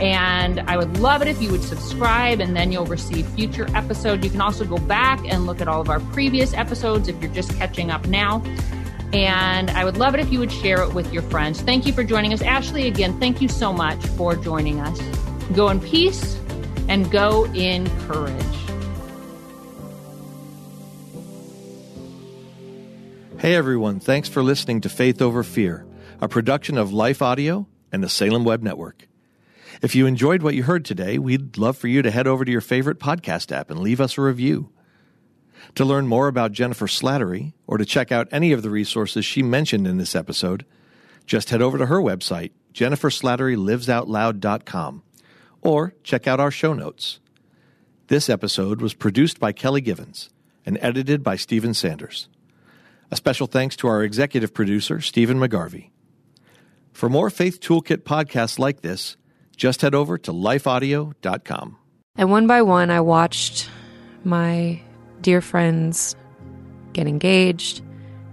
And 0.00 0.60
I 0.60 0.76
would 0.76 0.98
love 0.98 1.22
it 1.22 1.28
if 1.28 1.40
you 1.40 1.50
would 1.50 1.62
subscribe 1.62 2.40
and 2.40 2.56
then 2.56 2.72
you'll 2.72 2.86
receive 2.86 3.26
future 3.28 3.68
episodes. 3.74 4.24
You 4.24 4.30
can 4.30 4.40
also 4.40 4.64
go 4.64 4.78
back 4.78 5.20
and 5.26 5.46
look 5.46 5.60
at 5.60 5.68
all 5.68 5.80
of 5.80 5.88
our 5.88 6.00
previous 6.00 6.54
episodes 6.54 7.08
if 7.08 7.20
you're 7.22 7.32
just 7.32 7.54
catching 7.56 7.90
up 7.90 8.06
now. 8.06 8.42
And 9.12 9.70
I 9.70 9.84
would 9.84 9.98
love 9.98 10.14
it 10.14 10.20
if 10.20 10.32
you 10.32 10.38
would 10.38 10.50
share 10.50 10.82
it 10.82 10.94
with 10.94 11.12
your 11.12 11.22
friends. 11.22 11.60
Thank 11.60 11.86
you 11.86 11.92
for 11.92 12.02
joining 12.02 12.32
us. 12.32 12.42
Ashley, 12.42 12.88
again, 12.88 13.18
thank 13.20 13.42
you 13.42 13.48
so 13.48 13.72
much 13.72 14.04
for 14.16 14.34
joining 14.34 14.80
us. 14.80 15.00
Go 15.54 15.68
in 15.68 15.80
peace 15.80 16.38
and 16.88 17.10
go 17.10 17.46
in 17.52 17.88
courage. 18.00 18.44
Hey 23.38 23.54
everyone, 23.56 23.98
thanks 23.98 24.28
for 24.28 24.42
listening 24.42 24.80
to 24.82 24.88
Faith 24.88 25.20
Over 25.20 25.42
Fear, 25.42 25.84
a 26.20 26.28
production 26.28 26.78
of 26.78 26.92
Life 26.92 27.20
Audio 27.20 27.66
and 27.90 28.02
the 28.02 28.08
Salem 28.08 28.44
Web 28.44 28.62
Network. 28.62 29.08
If 29.82 29.94
you 29.96 30.06
enjoyed 30.06 30.42
what 30.42 30.54
you 30.54 30.62
heard 30.62 30.84
today, 30.84 31.18
we'd 31.18 31.58
love 31.58 31.76
for 31.76 31.88
you 31.88 32.02
to 32.02 32.12
head 32.12 32.28
over 32.28 32.44
to 32.44 32.52
your 32.52 32.60
favorite 32.60 33.00
podcast 33.00 33.50
app 33.50 33.68
and 33.68 33.80
leave 33.80 34.00
us 34.00 34.16
a 34.16 34.22
review. 34.22 34.70
To 35.74 35.84
learn 35.84 36.06
more 36.06 36.28
about 36.28 36.52
Jennifer 36.52 36.86
Slattery 36.86 37.52
or 37.66 37.78
to 37.78 37.84
check 37.84 38.12
out 38.12 38.28
any 38.30 38.52
of 38.52 38.62
the 38.62 38.70
resources 38.70 39.24
she 39.24 39.42
mentioned 39.42 39.88
in 39.88 39.98
this 39.98 40.14
episode, 40.14 40.64
just 41.26 41.50
head 41.50 41.60
over 41.60 41.78
to 41.78 41.86
her 41.86 41.98
website, 41.98 42.52
jenniferslatterylivesoutloud.com, 42.72 45.02
or 45.62 45.94
check 46.04 46.28
out 46.28 46.38
our 46.38 46.52
show 46.52 46.72
notes. 46.72 47.18
This 48.06 48.30
episode 48.30 48.80
was 48.80 48.94
produced 48.94 49.40
by 49.40 49.50
Kelly 49.50 49.80
Givens 49.80 50.30
and 50.64 50.78
edited 50.80 51.24
by 51.24 51.34
Stephen 51.34 51.74
Sanders. 51.74 52.28
A 53.10 53.16
special 53.16 53.48
thanks 53.48 53.74
to 53.76 53.88
our 53.88 54.04
executive 54.04 54.54
producer, 54.54 55.00
Stephen 55.00 55.38
McGarvey. 55.38 55.90
For 56.92 57.08
more 57.08 57.30
Faith 57.30 57.58
Toolkit 57.58 58.04
podcasts 58.04 58.60
like 58.60 58.82
this, 58.82 59.16
just 59.62 59.80
head 59.80 59.94
over 59.94 60.18
to 60.18 60.32
lifeaudio.com. 60.32 61.76
And 62.16 62.32
one 62.32 62.48
by 62.48 62.62
one, 62.62 62.90
I 62.90 63.00
watched 63.00 63.70
my 64.24 64.82
dear 65.20 65.40
friends 65.40 66.16
get 66.94 67.06
engaged, 67.06 67.80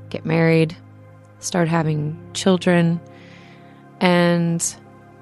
get 0.09 0.25
married, 0.25 0.75
start 1.37 1.67
having 1.67 2.19
children. 2.33 2.99
And 4.01 4.75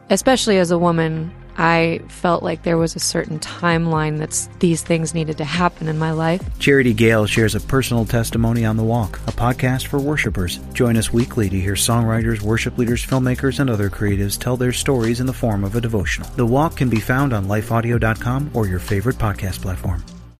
especially 0.10 0.60
as 0.60 0.72
a 0.72 0.78
woman, 0.78 1.30
I 1.58 2.02
felt 2.08 2.44
like 2.44 2.64
there 2.64 2.78
was 2.78 2.96
a 2.96 3.00
certain 3.00 3.40
timeline 3.40 4.20
that 4.20 4.48
these 4.60 4.84
things 4.84 5.14
needed 5.14 5.38
to 5.38 5.44
happen 5.46 5.88
in 5.88 5.98
my 5.98 6.12
life. 6.12 6.42
Charity 6.60 6.94
Gayle 6.94 7.26
shares 7.26 7.56
a 7.56 7.60
personal 7.60 8.06
testimony 8.06 8.66
on 8.66 8.78
The 8.78 8.84
Walk, 8.84 9.18
a 9.28 9.32
podcast 9.32 9.88
for 9.88 10.00
worshipers. 10.00 10.58
Join 10.74 10.98
us 10.98 11.12
weekly 11.12 11.50
to 11.50 11.60
hear 11.60 11.74
songwriters, 11.74 12.42
worship 12.42 12.78
leaders, 12.78 13.06
filmmakers, 13.06 13.60
and 13.60 13.70
other 13.70 13.90
creatives 13.90 14.40
tell 14.40 14.58
their 14.58 14.74
stories 14.74 15.20
in 15.20 15.26
the 15.26 15.34
form 15.34 15.64
of 15.64 15.76
a 15.76 15.82
devotional. 15.82 16.30
The 16.36 16.46
Walk 16.46 16.78
can 16.78 16.90
be 16.90 17.00
found 17.00 17.34
on 17.34 17.46
lifeaudio.com 17.46 18.52
or 18.54 18.68
your 18.68 18.80
favorite 18.80 19.18
podcast 19.18 19.62
platform. 19.62 20.04